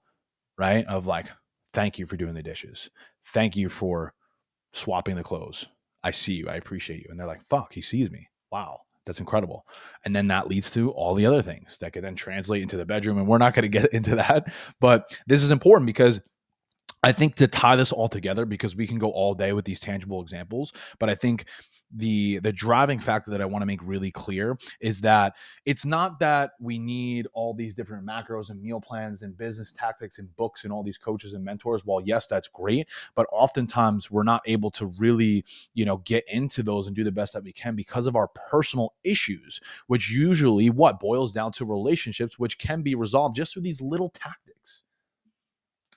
right? 0.58 0.86
Of 0.88 1.08
like, 1.08 1.28
thank 1.74 2.00
you 2.00 2.06
for 2.06 2.18
doing 2.18 2.34
the 2.34 2.44
dishes. 2.44 2.90
Thank 3.26 3.56
you 3.56 3.70
for 3.70 4.14
swapping 4.72 5.16
the 5.16 5.24
clothes. 5.24 5.66
I 6.04 6.12
see 6.12 6.34
you. 6.34 6.50
I 6.50 6.56
appreciate 6.56 7.02
you. 7.02 7.08
And 7.10 7.20
they're 7.20 7.28
like, 7.28 7.48
fuck, 7.50 7.74
he 7.74 7.82
sees 7.82 8.10
me. 8.10 8.28
Wow. 8.52 8.80
That's 9.06 9.20
incredible. 9.20 9.66
And 10.06 10.16
then 10.16 10.28
that 10.28 10.48
leads 10.48 10.72
to 10.72 10.92
all 10.92 11.16
the 11.16 11.26
other 11.26 11.42
things 11.42 11.78
that 11.80 11.92
could 11.92 12.04
then 12.04 12.16
translate 12.16 12.62
into 12.62 12.78
the 12.78 12.86
bedroom. 12.86 13.18
And 13.18 13.28
we're 13.28 13.40
not 13.40 13.54
going 13.54 13.64
to 13.64 13.80
get 13.80 13.90
into 13.94 14.16
that. 14.16 14.54
But 14.80 15.18
this 15.28 15.42
is 15.42 15.52
important 15.52 15.88
because 15.88 16.22
I 17.04 17.12
think 17.12 17.36
to 17.36 17.48
tie 17.48 17.76
this 17.76 17.92
all 17.92 18.08
together 18.08 18.46
because 18.46 18.76
we 18.76 18.86
can 18.88 19.00
go 19.00 19.10
all 19.12 19.34
day 19.34 19.54
with 19.54 19.66
these 19.66 19.80
tangible 19.80 20.22
examples, 20.22 20.72
but 21.00 21.10
I 21.10 21.16
think 21.16 21.46
the 21.94 22.40
the 22.40 22.54
driving 22.54 23.00
factor 23.00 23.32
that 23.32 23.42
I 23.42 23.46
want 23.46 23.64
to 23.64 23.66
make 23.66 23.82
really 23.84 24.12
clear 24.12 24.58
is 24.80 25.02
that 25.02 25.36
it's 25.66 25.86
not 25.86 26.20
that 26.20 26.52
we 26.60 26.80
need 26.80 27.28
all 27.34 27.54
these 27.54 27.76
different 27.76 28.06
macros 28.06 28.50
and 28.50 28.62
meal 28.62 28.80
plans 28.80 29.24
and 29.24 29.38
business 29.38 29.72
tactics 29.72 30.20
and 30.20 30.34
books 30.38 30.64
and 30.64 30.72
all 30.72 30.84
these 30.84 30.98
coaches 30.98 31.34
and 31.34 31.44
mentors. 31.44 31.84
While 31.84 32.02
yes, 32.02 32.28
that's 32.28 32.48
great, 32.48 32.88
but 33.16 33.28
oftentimes 33.32 34.10
we're 34.10 34.24
not 34.24 34.42
able 34.46 34.72
to 34.72 34.86
really, 34.98 35.44
you 35.74 35.86
know, 35.86 35.98
get 35.98 36.24
into 36.30 36.64
those 36.64 36.88
and 36.88 36.96
do 36.96 37.04
the 37.04 37.12
best 37.12 37.34
that 37.34 37.44
we 37.44 37.52
can 37.52 37.76
because 37.76 38.08
of 38.08 38.16
our 38.16 38.30
personal 38.50 38.94
issues, 39.04 39.60
which 39.88 40.10
usually 40.12 40.70
what 40.70 41.00
boils 41.00 41.34
down 41.34 41.52
to 41.54 41.66
relationships 41.66 42.40
which 42.40 42.58
can 42.58 42.82
be 42.82 42.96
resolved 42.96 43.36
just 43.36 43.54
through 43.54 43.64
these 43.64 43.82
little 43.82 44.10
tactics. 44.10 44.51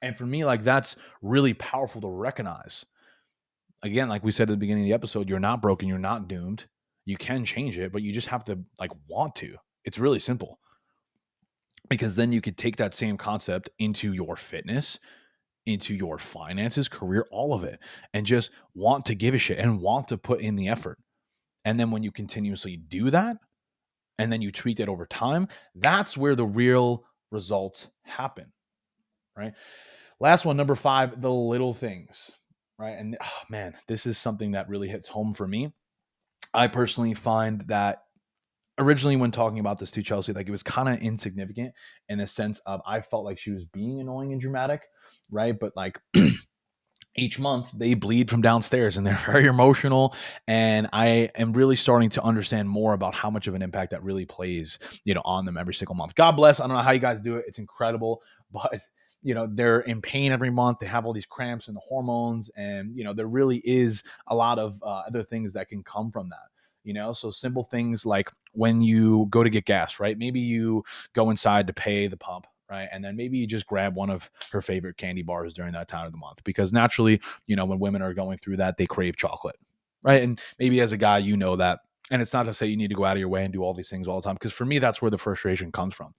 And 0.04 0.14
for 0.16 0.26
me, 0.26 0.44
like 0.44 0.62
that's 0.62 0.96
really 1.22 1.54
powerful 1.54 2.02
to 2.02 2.08
recognize. 2.08 2.84
Again, 3.82 4.10
like 4.10 4.22
we 4.22 4.32
said 4.32 4.50
at 4.50 4.52
the 4.52 4.58
beginning 4.58 4.84
of 4.84 4.88
the 4.88 4.94
episode, 4.94 5.30
you're 5.30 5.40
not 5.40 5.62
broken, 5.62 5.88
you're 5.88 5.98
not 5.98 6.28
doomed. 6.28 6.66
You 7.06 7.16
can 7.16 7.44
change 7.44 7.78
it, 7.78 7.90
but 7.90 8.02
you 8.02 8.12
just 8.12 8.28
have 8.28 8.44
to 8.44 8.58
like 8.78 8.90
want 9.08 9.34
to. 9.36 9.56
It's 9.84 9.98
really 9.98 10.18
simple. 10.18 10.58
Because 11.88 12.16
then 12.16 12.32
you 12.32 12.42
could 12.42 12.58
take 12.58 12.76
that 12.76 12.94
same 12.94 13.16
concept 13.16 13.70
into 13.78 14.12
your 14.12 14.36
fitness, 14.36 14.98
into 15.64 15.94
your 15.94 16.18
finances, 16.18 16.86
career, 16.86 17.26
all 17.30 17.54
of 17.54 17.64
it, 17.64 17.78
and 18.12 18.26
just 18.26 18.50
want 18.74 19.06
to 19.06 19.14
give 19.14 19.34
a 19.34 19.38
shit 19.38 19.58
and 19.58 19.80
want 19.80 20.08
to 20.08 20.18
put 20.18 20.42
in 20.42 20.54
the 20.54 20.68
effort. 20.68 20.98
And 21.64 21.80
then 21.80 21.90
when 21.90 22.02
you 22.02 22.12
continuously 22.12 22.76
do 22.76 23.10
that, 23.10 23.38
and 24.18 24.30
then 24.30 24.42
you 24.42 24.52
tweak 24.52 24.80
it 24.80 24.88
over 24.88 25.06
time, 25.06 25.48
that's 25.74 26.16
where 26.16 26.36
the 26.36 26.46
real 26.46 27.04
results 27.30 27.88
happen. 28.04 28.52
Right. 29.36 29.54
Last 30.20 30.44
one, 30.44 30.56
number 30.56 30.74
five, 30.74 31.20
the 31.20 31.32
little 31.32 31.74
things, 31.74 32.32
right? 32.78 32.96
And 32.96 33.16
oh, 33.20 33.42
man, 33.50 33.74
this 33.88 34.06
is 34.06 34.18
something 34.18 34.52
that 34.52 34.68
really 34.68 34.88
hits 34.88 35.08
home 35.08 35.34
for 35.34 35.46
me. 35.46 35.72
I 36.52 36.68
personally 36.68 37.14
find 37.14 37.62
that 37.68 38.04
originally 38.78 39.16
when 39.16 39.30
talking 39.30 39.58
about 39.58 39.78
this 39.78 39.90
to 39.92 40.02
Chelsea, 40.02 40.32
like 40.32 40.48
it 40.48 40.52
was 40.52 40.62
kind 40.62 40.88
of 40.88 40.98
insignificant 40.98 41.74
in 42.08 42.18
the 42.18 42.26
sense 42.26 42.58
of 42.60 42.80
I 42.86 43.00
felt 43.00 43.24
like 43.24 43.38
she 43.38 43.50
was 43.50 43.64
being 43.64 44.00
annoying 44.00 44.32
and 44.32 44.40
dramatic, 44.40 44.82
right? 45.30 45.54
But 45.58 45.72
like 45.76 46.00
each 47.16 47.38
month 47.38 47.70
they 47.74 47.94
bleed 47.94 48.28
from 48.28 48.42
downstairs 48.42 48.96
and 48.96 49.06
they're 49.06 49.14
very 49.26 49.46
emotional 49.46 50.14
and 50.48 50.88
i 50.92 51.28
am 51.36 51.52
really 51.52 51.76
starting 51.76 52.10
to 52.10 52.22
understand 52.22 52.68
more 52.68 52.92
about 52.92 53.14
how 53.14 53.30
much 53.30 53.46
of 53.46 53.54
an 53.54 53.62
impact 53.62 53.90
that 53.90 54.02
really 54.02 54.24
plays 54.24 54.78
you 55.04 55.14
know 55.14 55.22
on 55.24 55.44
them 55.44 55.56
every 55.56 55.74
single 55.74 55.94
month 55.94 56.14
god 56.14 56.32
bless 56.32 56.60
i 56.60 56.66
don't 56.66 56.76
know 56.76 56.82
how 56.82 56.90
you 56.90 56.98
guys 56.98 57.20
do 57.20 57.36
it 57.36 57.44
it's 57.46 57.58
incredible 57.58 58.22
but 58.52 58.80
you 59.24 59.34
know 59.34 59.48
they're 59.50 59.80
in 59.80 60.00
pain 60.00 60.30
every 60.30 60.50
month 60.50 60.78
they 60.78 60.86
have 60.86 61.04
all 61.04 61.12
these 61.12 61.26
cramps 61.26 61.66
and 61.66 61.76
the 61.76 61.80
hormones 61.80 62.50
and 62.56 62.96
you 62.96 63.02
know 63.02 63.12
there 63.12 63.26
really 63.26 63.58
is 63.64 64.04
a 64.28 64.34
lot 64.34 64.58
of 64.60 64.80
uh, 64.84 65.02
other 65.08 65.24
things 65.24 65.52
that 65.52 65.68
can 65.68 65.82
come 65.82 66.12
from 66.12 66.28
that 66.28 66.48
you 66.84 66.92
know? 66.92 67.12
So 67.12 67.30
simple 67.30 67.64
things 67.64 68.06
like 68.06 68.30
when 68.52 68.80
you 68.80 69.26
go 69.30 69.42
to 69.42 69.50
get 69.50 69.64
gas 69.64 69.98
right? 69.98 70.16
Maybe 70.16 70.38
you 70.38 70.84
go 71.14 71.30
inside 71.30 71.66
to 71.66 71.72
pay 71.72 72.06
the 72.06 72.16
pump 72.16 72.46
right? 72.70 72.88
And 72.92 73.04
then 73.04 73.16
maybe 73.16 73.36
you 73.36 73.46
just 73.46 73.66
grab 73.66 73.94
one 73.94 74.08
of 74.08 74.30
her 74.50 74.62
favorite 74.62 74.96
candy 74.96 75.22
bars 75.22 75.52
during 75.52 75.72
that 75.72 75.88
time 75.88 76.06
of 76.06 76.12
the 76.12 76.18
month 76.18 76.42
because 76.44 76.72
naturally 76.72 77.20
you 77.46 77.56
know 77.56 77.64
when 77.64 77.78
women 77.78 78.02
are 78.02 78.14
going 78.14 78.38
through 78.38 78.58
that 78.58 78.76
they 78.76 78.86
crave 78.86 79.16
chocolate 79.16 79.56
right? 80.02 80.22
And 80.22 80.40
maybe 80.58 80.80
as 80.80 80.92
a 80.92 80.96
guy 80.96 81.18
you 81.18 81.36
know 81.36 81.56
that 81.56 81.80
and 82.10 82.22
it's 82.22 82.32
not 82.32 82.44
to 82.46 82.54
say 82.54 82.66
you 82.66 82.76
need 82.76 82.90
to 82.90 82.94
go 82.94 83.04
out 83.04 83.16
of 83.16 83.20
your 83.20 83.28
way 83.28 83.44
and 83.44 83.52
do 83.52 83.62
all 83.62 83.74
these 83.74 83.88
things 83.88 84.06
all 84.06 84.20
the 84.20 84.24
time 84.24 84.34
because 84.34 84.52
for 84.52 84.66
me 84.66 84.78
that's 84.78 85.02
where 85.02 85.10
the 85.10 85.18
frustration 85.18 85.72
comes 85.72 85.94
from 85.94 86.14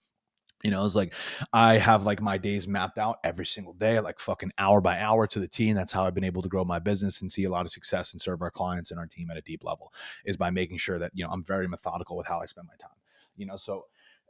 you 0.64 0.72
know, 0.72 0.86
it's 0.86 0.96
like 0.96 1.14
I 1.54 1.78
have 1.78 2.06
like 2.06 2.22
my 2.22 2.38
days 2.38 2.68
mapped 2.68 2.98
out 2.98 3.20
every 3.24 3.46
single 3.46 3.74
day, 3.74 4.00
like 4.00 4.20
fucking 4.20 4.52
hour 4.58 4.82
by 4.82 5.00
hour 5.00 5.28
to 5.28 5.40
the 5.40 5.48
T. 5.48 5.70
And 5.70 5.78
that's 5.78 5.92
how 5.92 6.06
I've 6.06 6.16
been 6.16 6.24
able 6.24 6.42
to 6.42 6.50
grow 6.50 6.64
my 6.64 6.80
business 6.80 7.22
and 7.22 7.32
see 7.32 7.44
a 7.44 7.50
lot 7.50 7.66
of 7.66 7.72
success 7.72 8.14
and 8.14 8.22
serve 8.22 8.42
our 8.42 8.52
clients 8.52 8.90
and 8.92 9.00
our 9.00 9.06
team 9.06 9.30
at 9.30 9.38
a 9.38 9.42
deep 9.42 9.64
level 9.64 9.94
is 10.26 10.38
by 10.38 10.50
making 10.50 10.78
sure 10.78 10.98
that, 10.98 11.12
you 11.14 11.24
know, 11.24 11.30
I'm 11.30 11.44
very 11.44 11.68
methodical 11.68 12.18
with 12.18 12.26
how 12.26 12.40
I 12.40 12.46
spend 12.46 12.68
my 12.68 12.76
time. 12.80 12.98
You 13.38 13.46
know, 13.46 13.58
so 13.58 13.86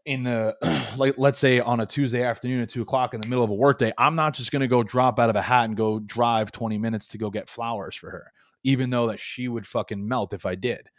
in 0.05 0.23
the 0.23 0.55
like 0.97 1.15
let's 1.17 1.39
say 1.39 1.59
on 1.59 1.79
a 1.79 1.85
Tuesday 1.85 2.23
afternoon 2.23 2.61
at 2.61 2.69
two 2.69 2.81
o'clock 2.81 3.13
in 3.13 3.21
the 3.21 3.27
middle 3.27 3.43
of 3.43 3.49
a 3.49 3.55
workday, 3.55 3.91
I'm 3.97 4.15
not 4.15 4.33
just 4.33 4.51
gonna 4.51 4.67
go 4.67 4.83
drop 4.83 5.19
out 5.19 5.29
of 5.29 5.35
a 5.35 5.41
hat 5.41 5.65
and 5.65 5.77
go 5.77 5.99
drive 5.99 6.51
20 6.51 6.77
minutes 6.77 7.07
to 7.09 7.17
go 7.17 7.29
get 7.29 7.49
flowers 7.49 7.95
for 7.95 8.09
her, 8.09 8.31
even 8.63 8.89
though 8.89 9.07
that 9.07 9.19
she 9.19 9.47
would 9.47 9.65
fucking 9.65 10.07
melt 10.07 10.33
if 10.33 10.45
I 10.45 10.55
did. 10.55 10.89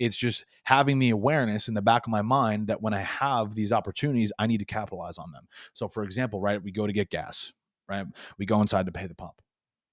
It's 0.00 0.16
just 0.16 0.46
having 0.64 0.98
the 0.98 1.10
awareness 1.10 1.68
in 1.68 1.74
the 1.74 1.82
back 1.82 2.06
of 2.06 2.10
my 2.10 2.22
mind 2.22 2.66
that 2.68 2.82
when 2.82 2.94
I 2.94 3.00
have 3.02 3.54
these 3.54 3.70
opportunities, 3.70 4.32
I 4.38 4.46
need 4.46 4.58
to 4.58 4.64
capitalize 4.64 5.18
on 5.18 5.30
them. 5.30 5.46
So, 5.74 5.86
for 5.88 6.02
example, 6.02 6.40
right, 6.40 6.60
we 6.60 6.72
go 6.72 6.86
to 6.86 6.92
get 6.92 7.10
gas, 7.10 7.52
right? 7.88 8.06
We 8.38 8.46
go 8.46 8.62
inside 8.62 8.86
to 8.86 8.92
pay 8.92 9.06
the 9.06 9.14
pump. 9.14 9.42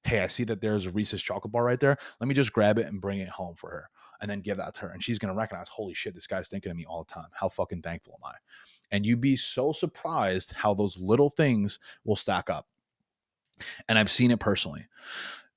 Hey, 0.06 0.22
I 0.22 0.28
see 0.28 0.46
that 0.46 0.62
there's 0.62 0.86
a 0.86 0.92
Reese's 0.92 1.22
chocolate 1.22 1.52
bar 1.52 1.66
right 1.66 1.80
there. 1.80 1.98
Let 2.22 2.30
me 2.30 2.34
just 2.34 2.54
grab 2.54 2.80
it 2.80 2.88
and 2.88 3.02
bring 3.02 3.20
it 3.20 3.28
home 3.28 3.56
for 3.56 3.70
her 3.70 3.90
and 4.22 4.32
then 4.32 4.40
give 4.40 4.56
that 4.58 4.74
to 4.76 4.82
her. 4.82 4.90
And 4.90 5.04
she's 5.04 5.20
going 5.20 5.34
to 5.34 5.38
recognize, 5.38 5.68
holy 5.68 5.94
shit, 5.94 6.14
this 6.16 6.26
guy's 6.26 6.48
thinking 6.48 6.72
of 6.72 6.78
me 6.78 6.86
all 6.86 7.04
the 7.04 7.14
time. 7.14 7.28
How 7.34 7.50
fucking 7.50 7.82
thankful 7.82 8.18
am 8.24 8.32
I? 8.32 8.36
And 8.92 9.06
you'd 9.06 9.20
be 9.20 9.36
so 9.36 9.74
surprised 9.74 10.54
how 10.54 10.74
those 10.74 10.98
little 10.98 11.30
things 11.30 11.80
will 12.06 12.16
stack 12.16 12.50
up. 12.50 12.68
And 13.90 14.00
I've 14.00 14.10
seen 14.10 14.32
it 14.32 14.40
personally. 14.40 14.86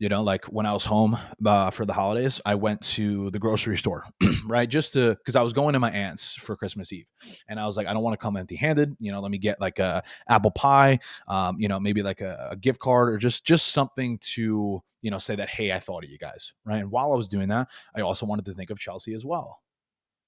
You 0.00 0.08
know, 0.08 0.22
like 0.22 0.46
when 0.46 0.64
I 0.64 0.72
was 0.72 0.86
home 0.86 1.18
uh, 1.44 1.68
for 1.70 1.84
the 1.84 1.92
holidays, 1.92 2.40
I 2.46 2.54
went 2.54 2.80
to 2.94 3.30
the 3.32 3.38
grocery 3.38 3.76
store, 3.76 4.06
right? 4.46 4.66
Just 4.66 4.94
to, 4.94 5.14
because 5.14 5.36
I 5.36 5.42
was 5.42 5.52
going 5.52 5.74
to 5.74 5.78
my 5.78 5.90
aunt's 5.90 6.34
for 6.34 6.56
Christmas 6.56 6.90
Eve. 6.90 7.04
And 7.48 7.60
I 7.60 7.66
was 7.66 7.76
like, 7.76 7.86
I 7.86 7.92
don't 7.92 8.02
want 8.02 8.18
to 8.18 8.24
come 8.24 8.34
empty 8.38 8.56
handed. 8.56 8.96
You 8.98 9.12
know, 9.12 9.20
let 9.20 9.30
me 9.30 9.36
get 9.36 9.60
like 9.60 9.78
a 9.78 10.02
apple 10.26 10.52
pie, 10.52 11.00
um, 11.28 11.56
you 11.60 11.68
know, 11.68 11.78
maybe 11.78 12.02
like 12.02 12.22
a, 12.22 12.48
a 12.52 12.56
gift 12.56 12.80
card 12.80 13.10
or 13.10 13.18
just, 13.18 13.44
just 13.44 13.68
something 13.68 14.18
to, 14.32 14.82
you 15.02 15.10
know, 15.10 15.18
say 15.18 15.36
that, 15.36 15.50
hey, 15.50 15.70
I 15.70 15.80
thought 15.80 16.02
of 16.02 16.08
you 16.08 16.16
guys, 16.16 16.54
right? 16.64 16.80
And 16.80 16.90
while 16.90 17.12
I 17.12 17.16
was 17.16 17.28
doing 17.28 17.48
that, 17.48 17.68
I 17.94 18.00
also 18.00 18.24
wanted 18.24 18.46
to 18.46 18.54
think 18.54 18.70
of 18.70 18.78
Chelsea 18.78 19.12
as 19.12 19.26
well. 19.26 19.60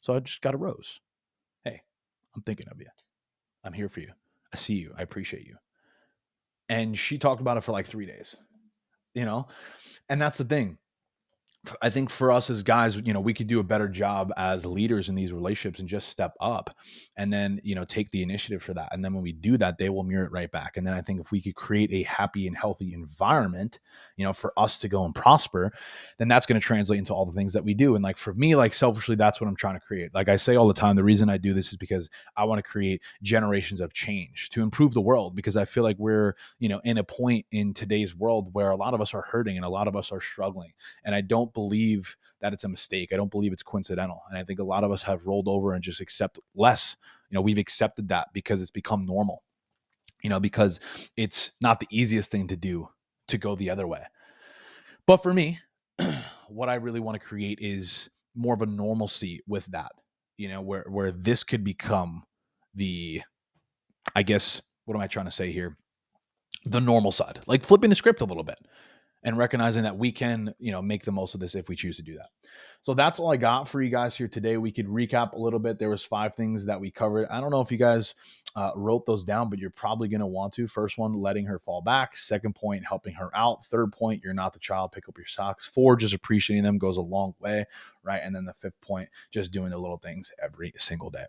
So 0.03 0.15
I 0.15 0.21
just 0.21 0.43
got 0.43 0.53
a 0.53 0.59
rose. 0.59 1.01
Hey, 1.65 1.81
I'm 2.37 2.43
thinking 2.43 2.69
of 2.71 2.79
you. 2.79 2.89
I'm 3.65 3.73
here 3.73 3.89
for 3.89 4.01
you. 4.01 4.13
I 4.53 4.59
see 4.59 4.75
you. 4.75 4.93
I 4.99 5.01
appreciate 5.01 5.47
you. 5.47 5.57
And 6.69 6.99
she 6.99 7.17
talked 7.17 7.41
about 7.41 7.57
it 7.57 7.65
for 7.65 7.73
like 7.73 7.87
three 7.87 8.05
days 8.05 8.37
you 9.15 9.25
know? 9.25 9.49
And 10.09 10.21
that's 10.21 10.39
the 10.39 10.45
thing. 10.45 10.79
I 11.81 11.91
think 11.91 12.11
for 12.11 12.33
us 12.33 12.51
as 12.51 12.65
guys, 12.65 12.97
you 12.97 13.13
know, 13.13 13.21
we 13.21 13.33
could 13.33 13.47
do 13.47 13.61
a 13.61 13.65
better 13.65 13.87
job 13.87 14.33
as 14.37 14.67
leaders 14.67 15.09
in 15.09 15.15
these 15.15 15.33
relationships 15.33 15.79
and 15.79 15.89
just 15.89 16.09
step 16.09 16.35
up 16.41 16.75
and 17.17 17.33
then, 17.33 17.61
you 17.63 17.77
know, 17.77 17.85
take 17.85 18.11
the 18.11 18.21
initiative 18.21 18.65
for 18.65 18.75
that. 18.75 18.89
And 18.91 19.05
then 19.05 19.15
when 19.15 19.23
we 19.23 19.31
do 19.31 19.57
that, 19.59 19.79
they 19.79 19.89
will 19.89 20.03
mirror 20.03 20.25
it 20.25 20.33
right 20.33 20.51
back. 20.51 20.77
And 20.77 20.85
then 20.85 20.93
I 20.93 21.03
think 21.03 21.21
if 21.21 21.31
we 21.31 21.41
could 21.41 21.55
create 21.55 21.93
a 21.93 22.03
happy 22.03 22.49
and 22.49 22.57
healthy 22.57 22.93
environment, 22.93 23.79
you 24.17 24.25
know, 24.25 24.33
for 24.33 24.53
us 24.57 24.81
to 24.81 24.89
go 24.89 25.05
and 25.05 25.15
prosper, 25.15 25.73
then 26.19 26.27
that's 26.27 26.47
going 26.47 26.61
to 26.61 26.67
translate 26.67 26.99
into 26.99 27.15
all 27.15 27.27
the 27.27 27.33
things 27.33 27.53
that 27.53 27.65
we 27.65 27.75
do. 27.75 27.95
And 27.95 28.03
like 28.03 28.19
for 28.19 28.35
me, 28.35 28.57
like 28.57 28.75
selfishly, 28.75 29.15
that's 29.15 29.41
what 29.41 29.47
I'm 29.47 29.55
trying 29.55 29.75
to 29.75 29.81
create. 29.81 30.13
Like 30.13 30.29
I 30.29 30.37
say 30.37 30.57
all 30.57 30.67
the 30.67 30.75
time, 30.75 30.97
the 30.97 31.05
reason 31.05 31.31
I 31.31 31.39
do 31.39 31.55
this 31.55 31.71
is 31.71 31.79
because 31.79 32.11
I 32.37 32.45
want 32.45 32.59
to 32.59 32.69
create 32.69 33.03
generations 33.23 33.81
of 33.81 33.93
change 33.93 34.51
to 34.51 34.63
improve 34.63 34.95
the 34.95 35.01
world 35.01 35.37
because 35.37 35.57
I 35.57 35.65
feel 35.65 35.85
like 35.85 35.97
we're, 36.01 36.35
you 36.59 36.69
know, 36.69 36.81
in 36.83 36.99
a 36.99 37.05
point 37.05 37.47
in 37.53 37.73
today's 37.73 38.17
world 38.17 38.49
where 38.53 38.71
a 38.71 38.77
lot 38.77 38.95
of 38.95 39.01
us 39.01 39.15
are 39.15 39.23
hurting 39.23 39.55
and 39.57 39.65
a 39.65 39.71
lot 39.71 39.87
of 39.87 39.95
us 39.95 40.11
are 40.11 40.21
struggling. 40.21 40.73
And 41.05 41.15
I 41.15 41.21
don't 41.21 41.52
believe 41.53 42.17
that 42.41 42.53
it's 42.53 42.65
a 42.65 42.69
mistake. 42.69 43.13
I 43.13 43.17
don't 43.17 43.31
believe 43.31 43.53
it's 43.53 43.63
coincidental. 43.63 44.23
And 44.29 44.39
I 44.39 44.45
think 44.45 44.59
a 44.61 44.65
lot 44.65 44.85
of 44.85 44.93
us 44.93 45.03
have 45.05 45.27
rolled 45.27 45.49
over 45.49 45.73
and 45.73 45.83
just 45.83 46.01
accept 46.01 46.39
less. 46.55 46.97
You 47.31 47.37
know, 47.37 47.43
we've 47.43 47.59
accepted 47.59 48.09
that 48.09 48.29
because 48.33 48.61
it's 48.61 48.71
become 48.71 49.05
normal, 49.05 49.43
you 50.23 50.31
know, 50.31 50.41
because 50.41 50.81
it's 51.17 51.53
not 51.61 51.81
the 51.81 51.87
easiest 51.91 52.31
thing 52.31 52.49
to 52.49 52.57
do 52.57 52.89
to 53.29 53.39
go 53.39 53.55
the 53.55 53.71
other 53.71 53.87
way. 53.87 54.03
But 55.07 55.19
for 55.19 55.33
me, 55.33 55.61
what 56.49 56.69
I 56.69 56.75
really 56.75 57.01
want 57.01 57.21
to 57.21 57.27
create 57.27 57.59
is 57.61 58.11
more 58.35 58.55
of 58.55 58.63
a 58.63 58.67
normalcy 58.67 59.41
with 59.47 59.67
that, 59.67 59.93
you 60.37 60.49
know, 60.49 60.61
where 60.61 60.85
where 60.89 61.13
this 61.13 61.45
could 61.45 61.65
become 61.65 62.25
the 62.75 63.23
I 64.15 64.23
guess 64.23 64.63
what 64.85 64.95
am 64.95 65.01
I 65.01 65.07
trying 65.07 65.27
to 65.27 65.33
say 65.33 65.53
here? 65.53 65.77
The 66.65 66.81
normal 66.81 67.13
side. 67.13 67.41
Like 67.47 67.65
flipping 67.65 67.91
the 67.91 67.97
script 67.97 68.21
a 68.21 68.25
little 68.25 68.45
bit 68.45 68.59
and 69.23 69.37
recognizing 69.37 69.85
that 69.85 69.97
we 69.97 70.13
can, 70.13 70.55
you 70.59 70.73
know, 70.73 70.83
make 70.83 71.05
the 71.05 71.13
most 71.13 71.35
of 71.35 71.41
this 71.41 71.55
if 71.55 71.69
we 71.69 71.77
choose 71.77 71.97
to 71.97 72.03
do 72.03 72.17
that. 72.17 72.31
So 72.83 72.95
that's 72.95 73.21
all 73.21 73.33
I 73.33 73.37
got 73.37 73.69
for 73.69 73.81
you 73.81 73.91
guys 73.91 74.17
here 74.17 74.27
today. 74.27 74.57
We 74.57 74.73
could 74.73 74.89
recap 74.89 75.35
a 75.35 75.39
little 75.39 75.61
bit. 75.61 75.79
There 75.79 75.89
was 75.89 76.05
five 76.05 76.35
things 76.35 76.67
that 76.67 76.81
we 76.81 76.91
covered. 76.91 77.29
I 77.31 77.41
don't 77.41 77.53
know 77.53 77.61
if 77.61 77.71
you 77.71 77.79
guys 77.79 78.17
uh, 78.57 78.73
wrote 78.75 79.07
those 79.07 79.25
down, 79.25 79.49
but 79.49 79.61
you're 79.61 79.71
probably 79.71 80.09
going 80.09 80.21
to 80.21 80.27
want 80.27 80.53
to. 80.55 80.67
First 80.67 80.99
one, 80.99 81.13
letting 81.13 81.47
her 81.47 81.61
fall 81.61 81.81
back. 81.81 82.17
Second 82.17 82.57
point, 82.57 82.85
helping 82.85 83.15
her 83.15 83.31
out. 83.37 83.65
Third 83.67 83.93
point, 83.93 84.23
you're 84.25 84.35
not 84.35 84.53
the 84.53 84.59
child. 84.59 84.91
Pick 84.91 85.09
up 85.09 85.17
your 85.17 85.27
socks. 85.27 85.65
Four, 85.65 85.95
just 85.95 86.13
appreciating 86.13 86.65
them 86.65 86.77
goes 86.77 86.97
a 86.97 87.03
long 87.03 87.35
way, 87.39 87.65
right? 88.03 88.21
And 88.23 88.35
then 88.35 88.45
the 88.45 88.53
fifth 88.53 88.81
point, 88.81 89.09
just 89.31 89.53
doing 89.53 89.71
the 89.71 89.79
little 89.79 89.99
things 89.99 90.33
every 90.43 90.73
single 90.77 91.09
day. 91.09 91.25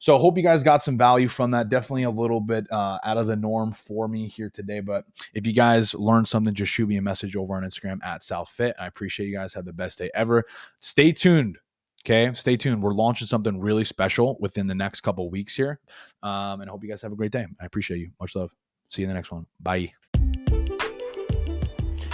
So 0.00 0.16
I 0.16 0.20
hope 0.20 0.36
you 0.36 0.42
guys 0.42 0.64
got 0.64 0.82
some 0.82 0.98
value 0.98 1.28
from 1.28 1.52
that. 1.52 1.68
Definitely 1.68 2.02
a 2.02 2.10
little 2.10 2.40
bit 2.40 2.70
uh, 2.72 2.98
out 3.04 3.16
of 3.18 3.28
the 3.28 3.36
norm 3.36 3.72
for 3.72 4.08
me 4.08 4.26
here 4.26 4.50
today. 4.50 4.80
But 4.80 5.04
if 5.32 5.46
you 5.46 5.54
guys 5.54 5.94
learned 5.94 6.26
something, 6.26 6.54
just 6.54 6.72
shoot 6.72 6.88
me 6.88 6.96
a 6.96 7.02
message 7.02 7.36
over 7.36 7.54
on 7.54 7.62
Instagram 7.62 8.04
at 8.04 8.22
SalFit. 8.22 8.74
I 8.80 8.88
appreciate 8.88 9.28
you 9.28 9.36
guys. 9.36 9.54
Have 9.54 9.64
the 9.64 9.72
best 9.72 9.98
day 9.98 10.10
ever 10.12 10.44
stay 10.88 11.12
tuned. 11.12 11.58
Okay, 12.04 12.32
stay 12.32 12.56
tuned. 12.56 12.82
We're 12.82 12.94
launching 12.94 13.26
something 13.26 13.60
really 13.60 13.84
special 13.84 14.38
within 14.40 14.66
the 14.66 14.74
next 14.74 15.02
couple 15.02 15.28
weeks 15.30 15.54
here. 15.54 15.78
Um, 16.22 16.62
and 16.62 16.70
I 16.70 16.72
hope 16.72 16.82
you 16.82 16.88
guys 16.88 17.02
have 17.02 17.12
a 17.12 17.16
great 17.16 17.32
day. 17.32 17.46
I 17.60 17.66
appreciate 17.66 17.98
you. 17.98 18.10
Much 18.18 18.34
love. 18.34 18.50
See 18.90 19.02
you 19.02 19.06
in 19.06 19.10
the 19.10 19.14
next 19.14 19.30
one. 19.30 19.44
Bye. 19.60 19.92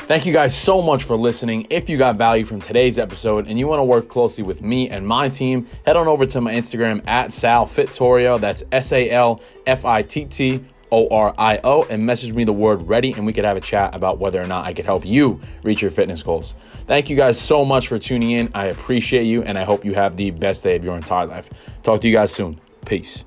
Thank 0.07 0.27
you 0.27 0.33
guys 0.33 0.55
so 0.55 0.83
much 0.83 1.05
for 1.05 1.17
listening. 1.17 1.67
If 1.71 1.89
you 1.89 1.97
got 1.97 2.17
value 2.17 2.45
from 2.45 2.61
today's 2.61 2.99
episode 2.99 3.47
and 3.47 3.59
you 3.59 3.69
want 3.69 3.79
to 3.79 3.85
work 3.85 4.09
closely 4.09 4.43
with 4.45 4.61
me 4.61 4.91
and 4.91 5.07
my 5.07 5.29
team, 5.29 5.67
head 5.87 5.97
on 5.97 6.09
over 6.09 6.27
to 6.27 6.41
my 6.41 6.53
Instagram 6.53 7.07
at 7.07 7.33
Sal 7.33 7.65
Fittorio. 7.65 8.39
That's 8.39 8.65
S 8.73 8.93
A 8.93 9.11
L 9.11 9.41
F 9.67 9.85
I 9.85 10.03
T 10.03 10.25
T 10.25 10.65
O 10.95 11.09
R 11.11 11.35
I 11.37 11.59
O, 11.65 11.83
and 11.91 12.07
message 12.07 12.33
me 12.33 12.45
the 12.45 12.53
word 12.53 12.87
ready, 12.87 13.13
and 13.13 13.27
we 13.27 13.33
could 13.33 13.45
have 13.45 13.57
a 13.57 13.61
chat 13.61 13.97
about 13.97 14.21
whether 14.21 14.41
or 14.41 14.47
not 14.47 14.65
I 14.65 14.73
could 14.73 14.85
help 14.85 15.05
you 15.05 15.41
reach 15.65 15.83
your 15.83 15.91
fitness 15.91 16.23
goals. 16.23 16.55
Thank 16.87 17.11
you 17.11 17.17
guys 17.17 17.41
so 17.41 17.65
much 17.65 17.89
for 17.89 17.99
tuning 17.99 18.31
in. 18.31 18.49
I 18.55 18.67
appreciate 18.67 19.25
you, 19.25 19.43
and 19.43 19.59
I 19.59 19.65
hope 19.65 19.85
you 19.85 19.95
have 19.95 20.15
the 20.15 20.31
best 20.31 20.63
day 20.63 20.77
of 20.77 20.85
your 20.85 20.97
entire 20.97 21.27
life. 21.27 21.51
Talk 21.83 22.01
to 22.03 22.09
you 22.09 22.15
guys 22.15 22.31
soon. 22.31 22.61
Peace. 22.87 23.25